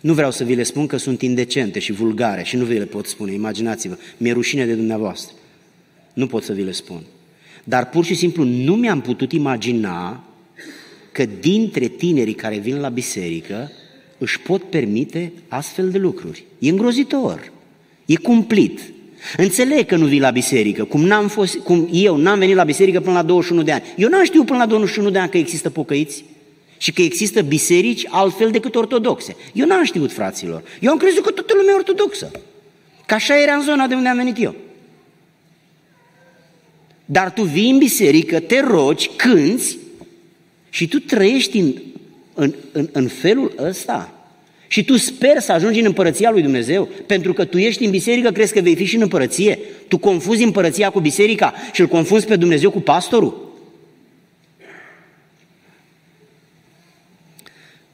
[0.01, 2.85] Nu vreau să vi le spun că sunt indecente și vulgare și nu vi le
[2.85, 5.35] pot spune, imaginați-vă, mi-e rușine de dumneavoastră.
[6.13, 7.01] Nu pot să vi le spun.
[7.63, 10.23] Dar pur și simplu nu mi-am putut imagina
[11.11, 13.71] că dintre tinerii care vin la biserică
[14.17, 16.43] își pot permite astfel de lucruri.
[16.59, 17.51] E îngrozitor,
[18.05, 18.79] e cumplit.
[19.37, 22.99] Înțeleg că nu vii la biserică, cum, n-am fost, cum eu n-am venit la biserică
[22.99, 23.83] până la 21 de ani.
[23.97, 26.23] Eu n-am știut până la 21 de ani că există pocăiți
[26.77, 29.35] și că există biserici altfel decât ortodoxe.
[29.53, 30.63] Eu n-am știut, fraților.
[30.79, 32.31] Eu am crezut că toată lumea e ortodoxă.
[33.05, 34.55] Că așa era în zona de unde am venit eu.
[37.05, 39.77] Dar tu vii în biserică, te rogi, cânți
[40.69, 41.73] și tu trăiești în,
[42.33, 44.11] în, în, în felul ăsta.
[44.67, 48.31] Și tu sper să ajungi în împărăția lui Dumnezeu, pentru că tu ești în biserică,
[48.31, 49.59] crezi că vei fi și în împărăție.
[49.87, 53.46] Tu confuzi împărăția cu biserica și îl confunzi pe Dumnezeu cu pastorul.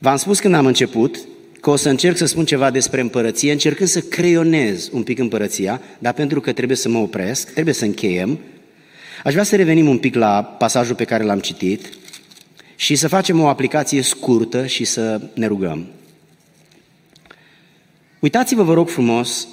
[0.04, 1.18] V-am spus când am început
[1.62, 5.82] că o să încerc să spun ceva despre împărăție, încercând să creionez un pic împărăția,
[6.00, 8.40] dar pentru că trebuie să mă opresc, trebuie să încheiem,
[9.24, 11.90] aș vrea să revenim un pic la pasajul pe care l-am citit
[12.76, 15.88] și să facem o aplicație scurtă și să ne rugăm.
[18.20, 19.48] Uitați-vă, vă rog frumos,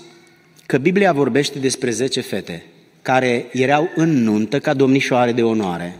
[0.66, 2.64] că Biblia vorbește despre 10 fete
[3.02, 5.98] care erau în nuntă ca domnișoare de onoare.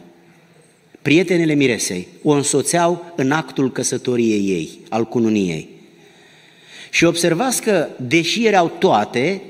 [1.03, 5.69] Prietenele miresei o însoțeau în actul căsătoriei ei, al cununiei.
[6.91, 9.43] Și observați că, deși erau toate,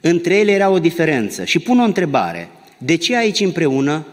[0.00, 1.44] între ele era o diferență.
[1.44, 2.48] Și pun o întrebare.
[2.78, 4.06] De ce aici împreună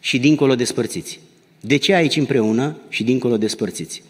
[0.00, 1.20] și dincolo despărțiți?
[1.60, 4.02] De ce aici împreună și dincolo despărțiți?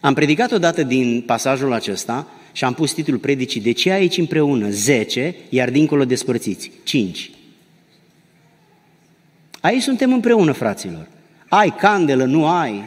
[0.00, 4.70] Am predicat odată din pasajul acesta și am pus titlul predicii De ce aici împreună?
[4.70, 6.70] 10, iar dincolo despărțiți.
[6.82, 7.30] 5.
[9.60, 11.06] Aici suntem împreună, fraților.
[11.48, 12.84] Ai candelă, nu ai.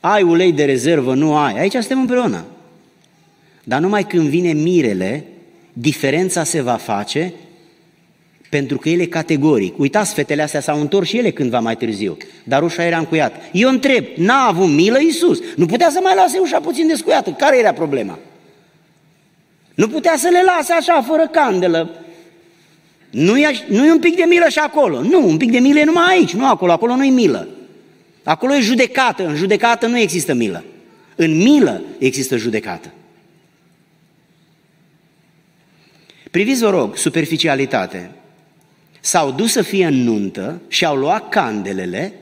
[0.00, 1.58] Ai ulei de rezervă, nu ai.
[1.58, 2.44] Aici suntem împreună.
[3.64, 5.24] Dar numai când vine mirele,
[5.72, 7.32] diferența se va face
[8.50, 9.78] pentru că ele categoric.
[9.78, 13.36] Uitați, fetele astea s-au întors și ele cândva mai târziu, dar ușa era încuiată.
[13.52, 15.38] Eu întreb, n-a avut milă Iisus?
[15.56, 17.30] Nu putea să mai lase ușa puțin descuiată?
[17.30, 18.18] Care era problema?
[19.74, 21.90] Nu putea să le lase așa, fără candelă.
[23.10, 25.02] Nu e, nu e un pic de milă și acolo.
[25.02, 26.72] Nu, un pic de milă e numai aici, nu acolo.
[26.72, 27.48] Acolo nu e milă.
[28.22, 29.26] Acolo e judecată.
[29.26, 30.64] În judecată nu există milă.
[31.16, 32.92] În milă există judecată.
[36.30, 38.10] Priviți, vă rog, superficialitate.
[39.00, 42.12] S-au dus să fie în nuntă și au luat candelele,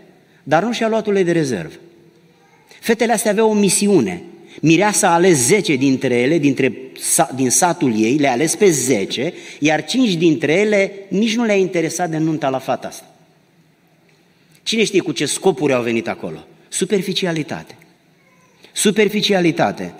[0.42, 1.74] dar nu și-au luat ulei de rezervă.
[2.80, 4.22] Fetele astea aveau o misiune.
[4.60, 6.72] Mireasa a ales 10 dintre ele, dintre,
[7.34, 12.10] din satul ei, le-a ales pe 10, iar 5 dintre ele nici nu le-a interesat
[12.10, 13.04] de nunta la fata asta.
[14.62, 16.46] Cine știe cu ce scopuri au venit acolo?
[16.68, 17.76] Superficialitate.
[18.72, 19.94] Superficialitate.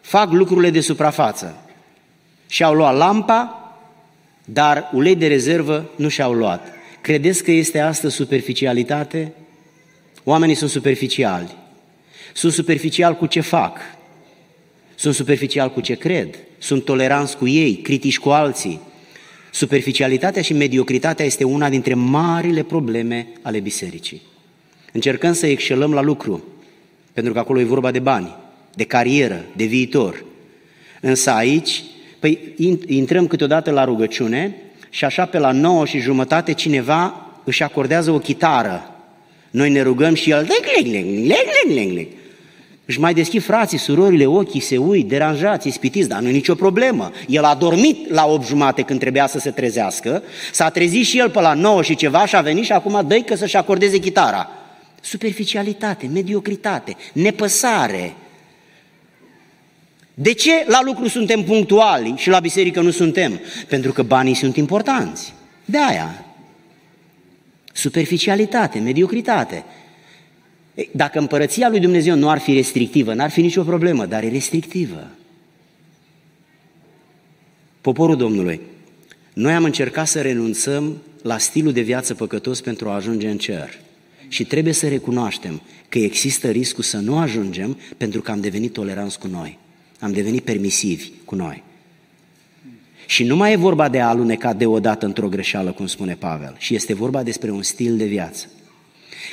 [0.00, 1.62] Fac lucrurile de suprafață.
[2.46, 3.72] Și au luat lampa,
[4.44, 6.68] dar ulei de rezervă nu și-au luat.
[7.00, 9.32] Credeți că este asta superficialitate?
[10.24, 11.56] Oamenii sunt superficiali.
[12.32, 13.78] Sunt superficial cu ce fac.
[14.98, 16.38] Sunt superficial cu ce cred.
[16.58, 18.80] Sunt toleranți cu ei, critici cu alții.
[19.50, 24.22] Superficialitatea și mediocritatea este una dintre marile probleme ale bisericii.
[24.92, 26.44] Încercăm să excelăm la lucru,
[27.12, 28.36] pentru că acolo e vorba de bani,
[28.74, 30.24] de carieră, de viitor.
[31.00, 31.82] Însă aici
[32.18, 32.54] Păi
[32.86, 34.56] intrăm câteodată la rugăciune
[34.90, 38.94] și așa pe la nouă și jumătate cineva își acordează o chitară.
[39.50, 40.48] Noi ne rugăm și el
[42.88, 47.12] își mai deschid frații, surorile, ochii, se uit, deranjați, ispitiți, dar nu e nicio problemă.
[47.26, 50.22] El a dormit la 8 jumate când trebuia să se trezească,
[50.52, 53.14] s-a trezit și el pe la 9 și ceva și a venit și acum dă
[53.14, 54.50] că să-și acordeze chitara.
[55.00, 58.14] Superficialitate, mediocritate, nepăsare,
[60.14, 63.40] de ce la lucru suntem punctuali și la biserică nu suntem?
[63.68, 65.34] Pentru că banii sunt importanți.
[65.64, 66.24] De aia.
[67.72, 69.64] Superficialitate, mediocritate.
[70.92, 75.10] Dacă împărăția lui Dumnezeu nu ar fi restrictivă, n-ar fi nicio problemă, dar e restrictivă.
[77.80, 78.60] Poporul Domnului,
[79.32, 83.78] noi am încercat să renunțăm la stilul de viață păcătos pentru a ajunge în cer.
[84.28, 89.18] Și trebuie să recunoaștem că există riscul să nu ajungem pentru că am devenit toleranți
[89.18, 89.58] cu noi.
[90.00, 91.62] Am devenit permisivi cu noi.
[93.06, 96.74] Și nu mai e vorba de a aluneca deodată într-o greșeală, cum spune Pavel, și
[96.74, 98.46] este vorba despre un stil de viață.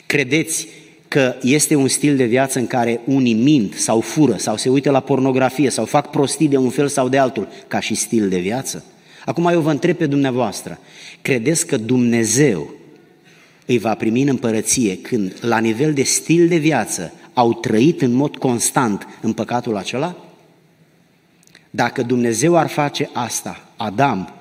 [0.05, 0.67] Credeți
[1.15, 4.91] că este un stil de viață în care unii mint sau fură sau se uită
[4.91, 8.37] la pornografie sau fac prostii de un fel sau de altul ca și stil de
[8.37, 8.83] viață?
[9.25, 10.79] Acum eu vă întreb pe dumneavoastră,
[11.21, 12.73] credeți că Dumnezeu
[13.65, 18.11] îi va primi în împărăție când la nivel de stil de viață au trăit în
[18.11, 20.15] mod constant în păcatul acela?
[21.69, 24.33] Dacă Dumnezeu ar face asta, Adam,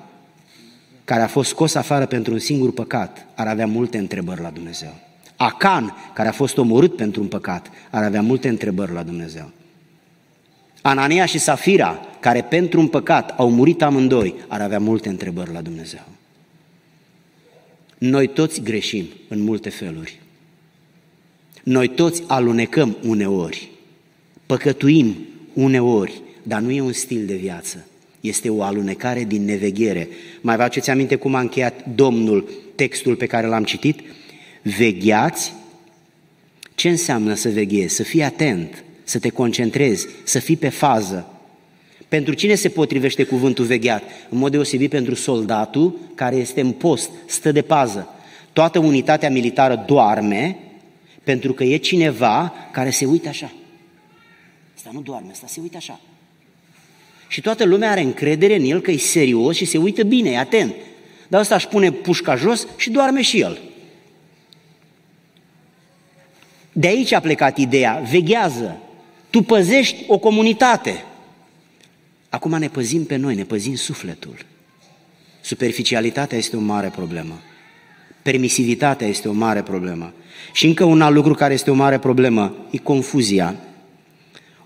[1.03, 5.04] care a fost scos afară pentru un singur păcat, ar avea multe întrebări la Dumnezeu.
[5.35, 9.51] Acan, care a fost omorât pentru un păcat, ar avea multe întrebări la Dumnezeu.
[10.81, 15.61] Anania și Safira, care pentru un păcat au murit amândoi, ar avea multe întrebări la
[15.61, 16.03] Dumnezeu.
[17.97, 20.19] Noi toți greșim în multe feluri.
[21.63, 23.69] Noi toți alunecăm uneori,
[24.45, 25.15] păcătuim
[25.53, 27.87] uneori, dar nu e un stil de viață.
[28.19, 30.07] Este o alunecare din neveghere.
[30.41, 33.99] Mai vă aduceți aminte cum a încheiat Domnul textul pe care l-am citit?
[34.65, 35.53] Vegheați.
[36.75, 37.95] Ce înseamnă să veghezi?
[37.95, 41.27] Să fii atent, să te concentrezi, să fii pe fază.
[42.07, 44.03] Pentru cine se potrivește cuvântul vegheat?
[44.29, 48.09] În mod deosebit pentru soldatul care este în post, stă de pază.
[48.53, 50.59] Toată unitatea militară doarme
[51.23, 53.51] pentru că e cineva care se uită așa.
[54.75, 55.99] Asta nu doarme, asta se uită așa.
[57.27, 60.37] Și toată lumea are încredere în el că e serios și se uită bine, e
[60.37, 60.73] atent.
[61.27, 63.59] Dar ăsta își pune pușca jos și doarme și el.
[66.77, 68.77] De aici a plecat ideea, veghează,
[69.29, 71.03] tu păzești o comunitate.
[72.29, 74.35] Acum ne păzim pe noi, ne păzim sufletul.
[75.41, 77.39] Superficialitatea este o mare problemă.
[78.21, 80.13] Permisivitatea este o mare problemă.
[80.53, 83.55] Și încă un alt lucru care este o mare problemă, e confuzia.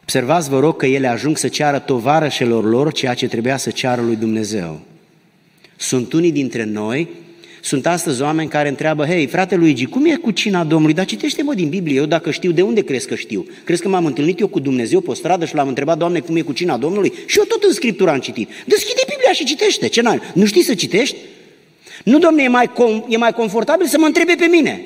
[0.02, 4.02] Observați, vă rog, că ele ajung să ceară tovarășelor lor ceea ce trebuia să ceară
[4.02, 4.80] lui Dumnezeu.
[5.76, 7.10] Sunt unii dintre noi,
[7.62, 10.96] sunt astăzi oameni care întreabă, hei, frate Luigi, cum e cu cina Domnului?
[10.96, 13.46] Dar citește-mă din Biblie, eu dacă știu, de unde crezi că știu?
[13.64, 16.42] Crezi că m-am întâlnit eu cu Dumnezeu pe stradă și l-am întrebat, Doamne, cum e
[16.42, 17.14] cu cina Domnului?
[17.26, 18.50] Și eu tot în Scriptură am citit.
[18.66, 19.88] Deschide Biblia și citește.
[19.88, 20.22] Ce n-ai?
[20.34, 21.16] Nu știi să citești?
[22.04, 24.84] Nu, domne, e mai, com- e mai confortabil să mă întrebe pe mine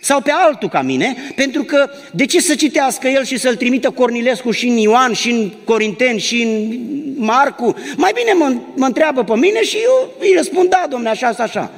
[0.00, 3.90] sau pe altul ca mine, pentru că de ce să citească el și să-l trimită
[3.90, 6.78] Cornilescu și în Ioan, și în Corinteni, și în
[7.16, 7.74] Marcu?
[7.96, 11.72] Mai bine mă, mă întreabă pe mine și eu îi răspund, da, domne, așa, așa.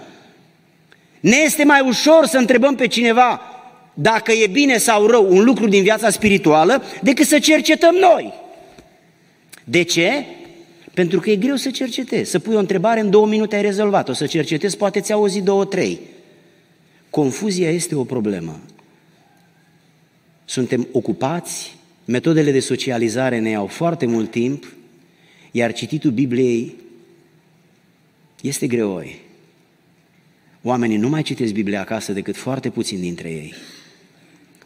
[1.24, 3.40] Ne este mai ușor să întrebăm pe cineva
[3.94, 8.32] dacă e bine sau rău un lucru din viața spirituală decât să cercetăm noi.
[9.64, 10.24] De ce?
[10.94, 12.30] Pentru că e greu să cercetezi.
[12.30, 14.08] Să pui o întrebare, în două minute ai rezolvat.
[14.08, 16.00] O să cercetezi, poate ți auzi două, trei.
[17.10, 18.60] Confuzia este o problemă.
[20.44, 24.72] Suntem ocupați, metodele de socializare ne iau foarte mult timp,
[25.50, 26.74] iar cititul Bibliei
[28.40, 29.22] este greoi.
[30.66, 33.54] Oamenii nu mai citesc Biblia acasă decât foarte puțin dintre ei.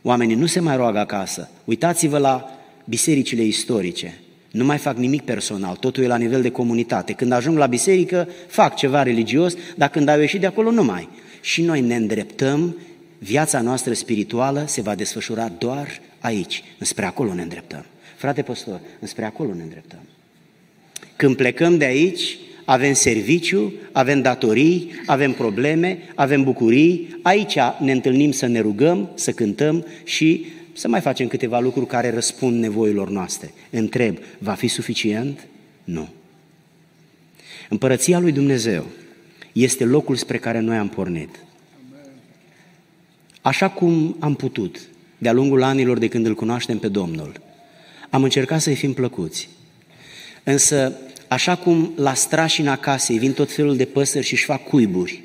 [0.02, 1.50] Oamenii nu se mai roagă acasă.
[1.64, 4.20] Uitați-vă la bisericile istorice.
[4.50, 7.12] Nu mai fac nimic personal, totul e la nivel de comunitate.
[7.12, 11.08] Când ajung la biserică, fac ceva religios, dar când au ieșit de acolo, nu mai
[11.40, 12.76] și noi ne îndreptăm,
[13.18, 15.88] viața noastră spirituală se va desfășura doar
[16.18, 17.84] aici, înspre acolo ne îndreptăm.
[18.16, 20.00] Frate păstor, înspre acolo ne îndreptăm.
[21.16, 22.38] Când plecăm de aici,
[22.68, 29.32] avem serviciu, avem datorii, avem probleme, avem bucurii, aici ne întâlnim să ne rugăm, să
[29.32, 33.52] cântăm și să mai facem câteva lucruri care răspund nevoilor noastre.
[33.70, 35.46] Întreb, va fi suficient?
[35.84, 36.08] Nu.
[37.68, 38.86] Împărăția lui Dumnezeu
[39.52, 41.44] este locul spre care noi am pornit.
[43.40, 44.80] Așa cum am putut,
[45.18, 47.32] de-a lungul anilor de când îl cunoaștem pe Domnul,
[48.10, 49.48] am încercat să-i fim plăcuți.
[50.44, 50.96] Însă,
[51.28, 55.22] așa cum la strașina casei vin tot felul de păsări și își fac cuiburi,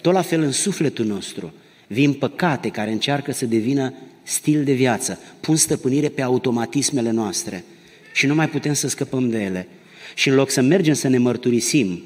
[0.00, 1.52] tot la fel în sufletul nostru
[1.86, 7.64] vin păcate care încearcă să devină stil de viață, pun stăpânire pe automatismele noastre
[8.12, 9.68] și nu mai putem să scăpăm de ele.
[10.14, 12.02] Și în loc să mergem să ne mărturisim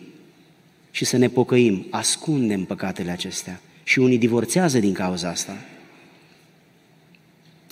[0.91, 3.61] și să ne pocăim, ascundem păcatele acestea.
[3.82, 5.57] Și unii divorțează din cauza asta.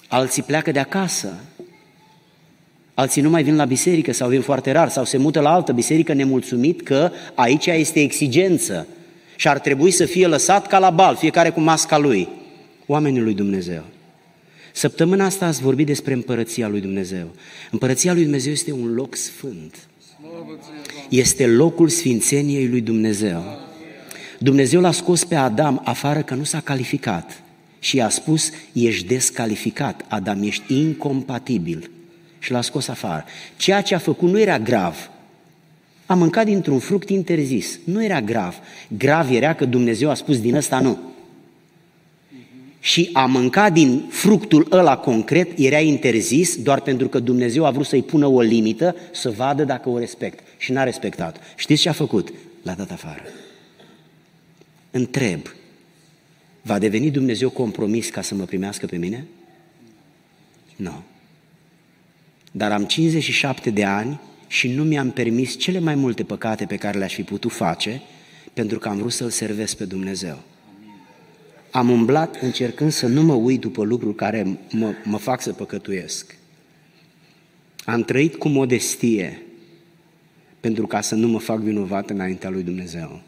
[0.09, 1.41] Alții pleacă de acasă.
[2.99, 5.73] Alții nu mai vin la biserică sau vin foarte rar sau se mută la altă
[5.73, 8.87] biserică nemulțumit că aici este exigență
[9.37, 12.29] și ar trebui să fie lăsat ca la bal, fiecare cu masca lui.
[12.87, 13.83] Oamenii lui Dumnezeu.
[14.73, 17.27] Săptămâna asta ați vorbit despre împărăția lui Dumnezeu.
[17.71, 19.75] Împărăția lui Dumnezeu este un loc sfânt
[21.09, 23.43] este locul sfințeniei lui Dumnezeu.
[24.39, 27.43] Dumnezeu l-a scos pe Adam afară că nu s-a calificat
[27.79, 31.91] și i-a spus, ești descalificat, Adam, ești incompatibil.
[32.47, 33.25] Și l-a scos afară.
[33.57, 35.11] Ceea ce a făcut nu era grav.
[36.07, 37.79] A mâncat dintr-un fruct interzis.
[37.85, 38.55] Nu era grav.
[38.97, 40.99] Grav era că Dumnezeu a spus din ăsta nu
[42.81, 47.87] și a mânca din fructul ăla concret era interzis doar pentru că Dumnezeu a vrut
[47.87, 50.45] să-i pună o limită să vadă dacă o respect.
[50.59, 51.41] Și n-a respectat.
[51.57, 52.33] Știți ce a făcut?
[52.63, 53.23] L-a dat afară.
[54.91, 55.41] Întreb,
[56.63, 59.27] va deveni Dumnezeu compromis ca să mă primească pe mine?
[60.77, 61.03] Nu.
[62.57, 66.99] Dar am 57 de ani și nu mi-am permis cele mai multe păcate pe care
[66.99, 68.03] le-aș fi putut face
[68.53, 70.39] pentru că am vrut să-L servesc pe Dumnezeu
[71.77, 76.37] am umblat încercând să nu mă uit după lucruri care mă, mă fac să păcătuiesc.
[77.85, 79.43] Am trăit cu modestie
[80.61, 83.23] pentru ca să nu mă fac vinovat înaintea lui Dumnezeu.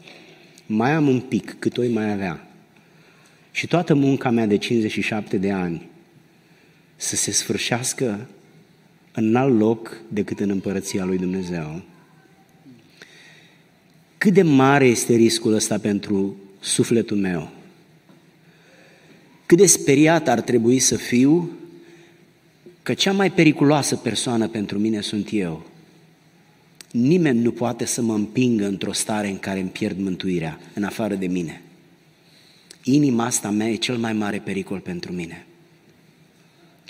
[0.65, 2.47] Mai am un pic, cât o mai avea.
[3.51, 5.89] Și toată munca mea de 57 de ani
[6.95, 8.27] să se sfârșească
[9.25, 11.81] în alt loc decât în împărăția lui Dumnezeu.
[14.17, 17.49] Cât de mare este riscul ăsta pentru sufletul meu?
[19.45, 21.49] Cât de speriat ar trebui să fiu
[22.83, 25.65] că cea mai periculoasă persoană pentru mine sunt eu.
[26.91, 31.15] Nimeni nu poate să mă împingă într-o stare în care îmi pierd mântuirea, în afară
[31.15, 31.61] de mine.
[32.83, 35.45] Inima asta mea e cel mai mare pericol pentru mine.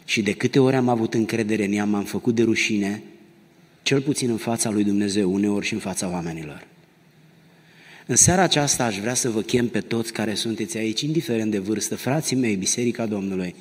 [0.10, 3.04] Și de câte ori am avut încredere în ea, m-am făcut de rușine,
[3.82, 6.68] cel puțin în fața lui Dumnezeu, uneori și în fața oamenilor.
[8.06, 11.58] În seara aceasta aș vrea să vă chem pe toți care sunteți aici, indiferent de
[11.58, 13.56] vârstă, frații mei, Biserica Domnului.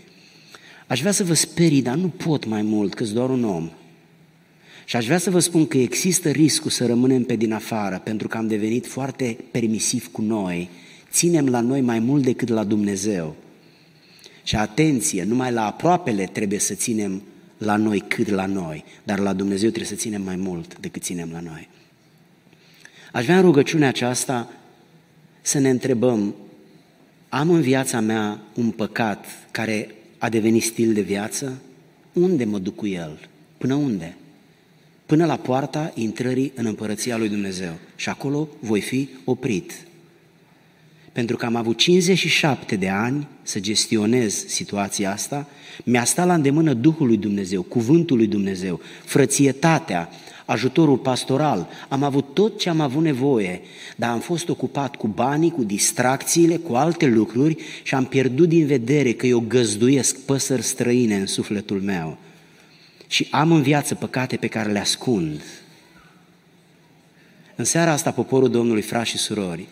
[0.86, 3.70] Aș vrea să vă sperii, dar nu pot mai mult, că doar un om.
[4.84, 8.28] Și aș vrea să vă spun că există riscul să rămânem pe din afară, pentru
[8.28, 10.68] că am devenit foarte permisiv cu noi,
[11.10, 13.36] ținem la noi mai mult decât la Dumnezeu.
[14.48, 17.22] Și atenție, numai la aproapele trebuie să ținem
[17.58, 21.28] la noi cât la noi, dar la Dumnezeu trebuie să ținem mai mult decât ținem
[21.32, 21.68] la noi.
[23.12, 24.50] Aș vrea în rugăciunea aceasta
[25.40, 26.34] să ne întrebăm,
[27.28, 31.58] am în viața mea un păcat care a devenit stil de viață?
[32.12, 33.28] Unde mă duc cu el?
[33.58, 34.16] Până unde?
[35.06, 37.72] Până la poarta intrării în împărăția lui Dumnezeu.
[37.96, 39.72] Și acolo voi fi oprit.
[41.18, 45.46] Pentru că am avut 57 de ani să gestionez situația asta,
[45.84, 50.10] mi-a stat la îndemână Duhul lui Dumnezeu, Cuvântul lui Dumnezeu, frățietatea,
[50.44, 53.60] ajutorul pastoral, am avut tot ce am avut nevoie,
[53.96, 58.66] dar am fost ocupat cu banii, cu distracțiile, cu alte lucruri și am pierdut din
[58.66, 62.18] vedere că eu găzduiesc păsări străine în sufletul meu
[63.06, 65.42] și am în viață păcate pe care le ascund.
[67.56, 69.66] În seara asta, poporul Domnului, frați și surori,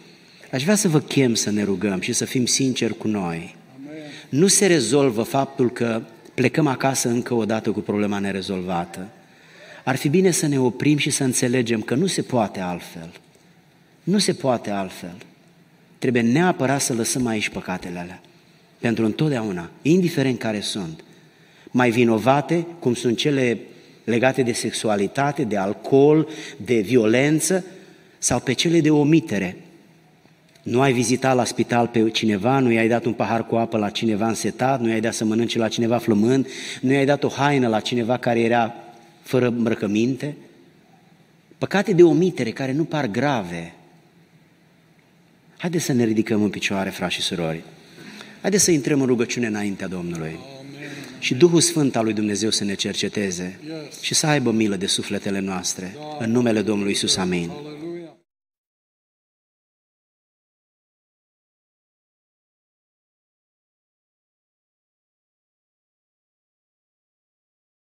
[0.57, 3.57] aș vrea să vă chem să ne rugăm și să fim sinceri cu noi.
[4.29, 6.03] Nu se rezolvă faptul că
[6.35, 9.09] plecăm acasă încă o dată cu problema nerezolvată.
[9.85, 13.13] Ar fi bine să ne oprim și să înțelegem că nu se poate altfel.
[14.03, 15.17] Nu se poate altfel.
[15.99, 18.21] Trebuie neapărat să lăsăm aici păcatele alea.
[18.79, 21.05] Pentru întotdeauna, indiferent care sunt.
[21.71, 23.59] Mai vinovate, cum sunt cele
[24.05, 26.29] legate de sexualitate, de alcool,
[26.65, 27.65] de violență,
[28.19, 29.57] sau pe cele de omitere.
[30.67, 33.91] Nu ai vizitat la spital pe cineva, nu i-ai dat un pahar cu apă la
[33.91, 36.47] cineva însetat, nu i-ai dat să mănânce la cineva flămând,
[36.81, 38.75] nu i-ai dat o haină la cineva care era
[39.23, 40.37] fără îmbrăcăminte,
[41.59, 43.75] păcate de omitere care nu par grave.
[45.57, 47.63] Haideți să ne ridicăm în picioare, frați și surori.
[48.41, 50.39] Haideți să intrăm în rugăciune înaintea Domnului.
[50.59, 50.91] Amen.
[51.19, 54.01] Și Duhul Sfânt al lui Dumnezeu să ne cerceteze yes.
[54.01, 55.97] și să aibă milă de sufletele noastre.
[55.99, 56.25] Da.
[56.25, 57.51] În numele Domnului Isus, amin.
[57.57, 57.86] Amin.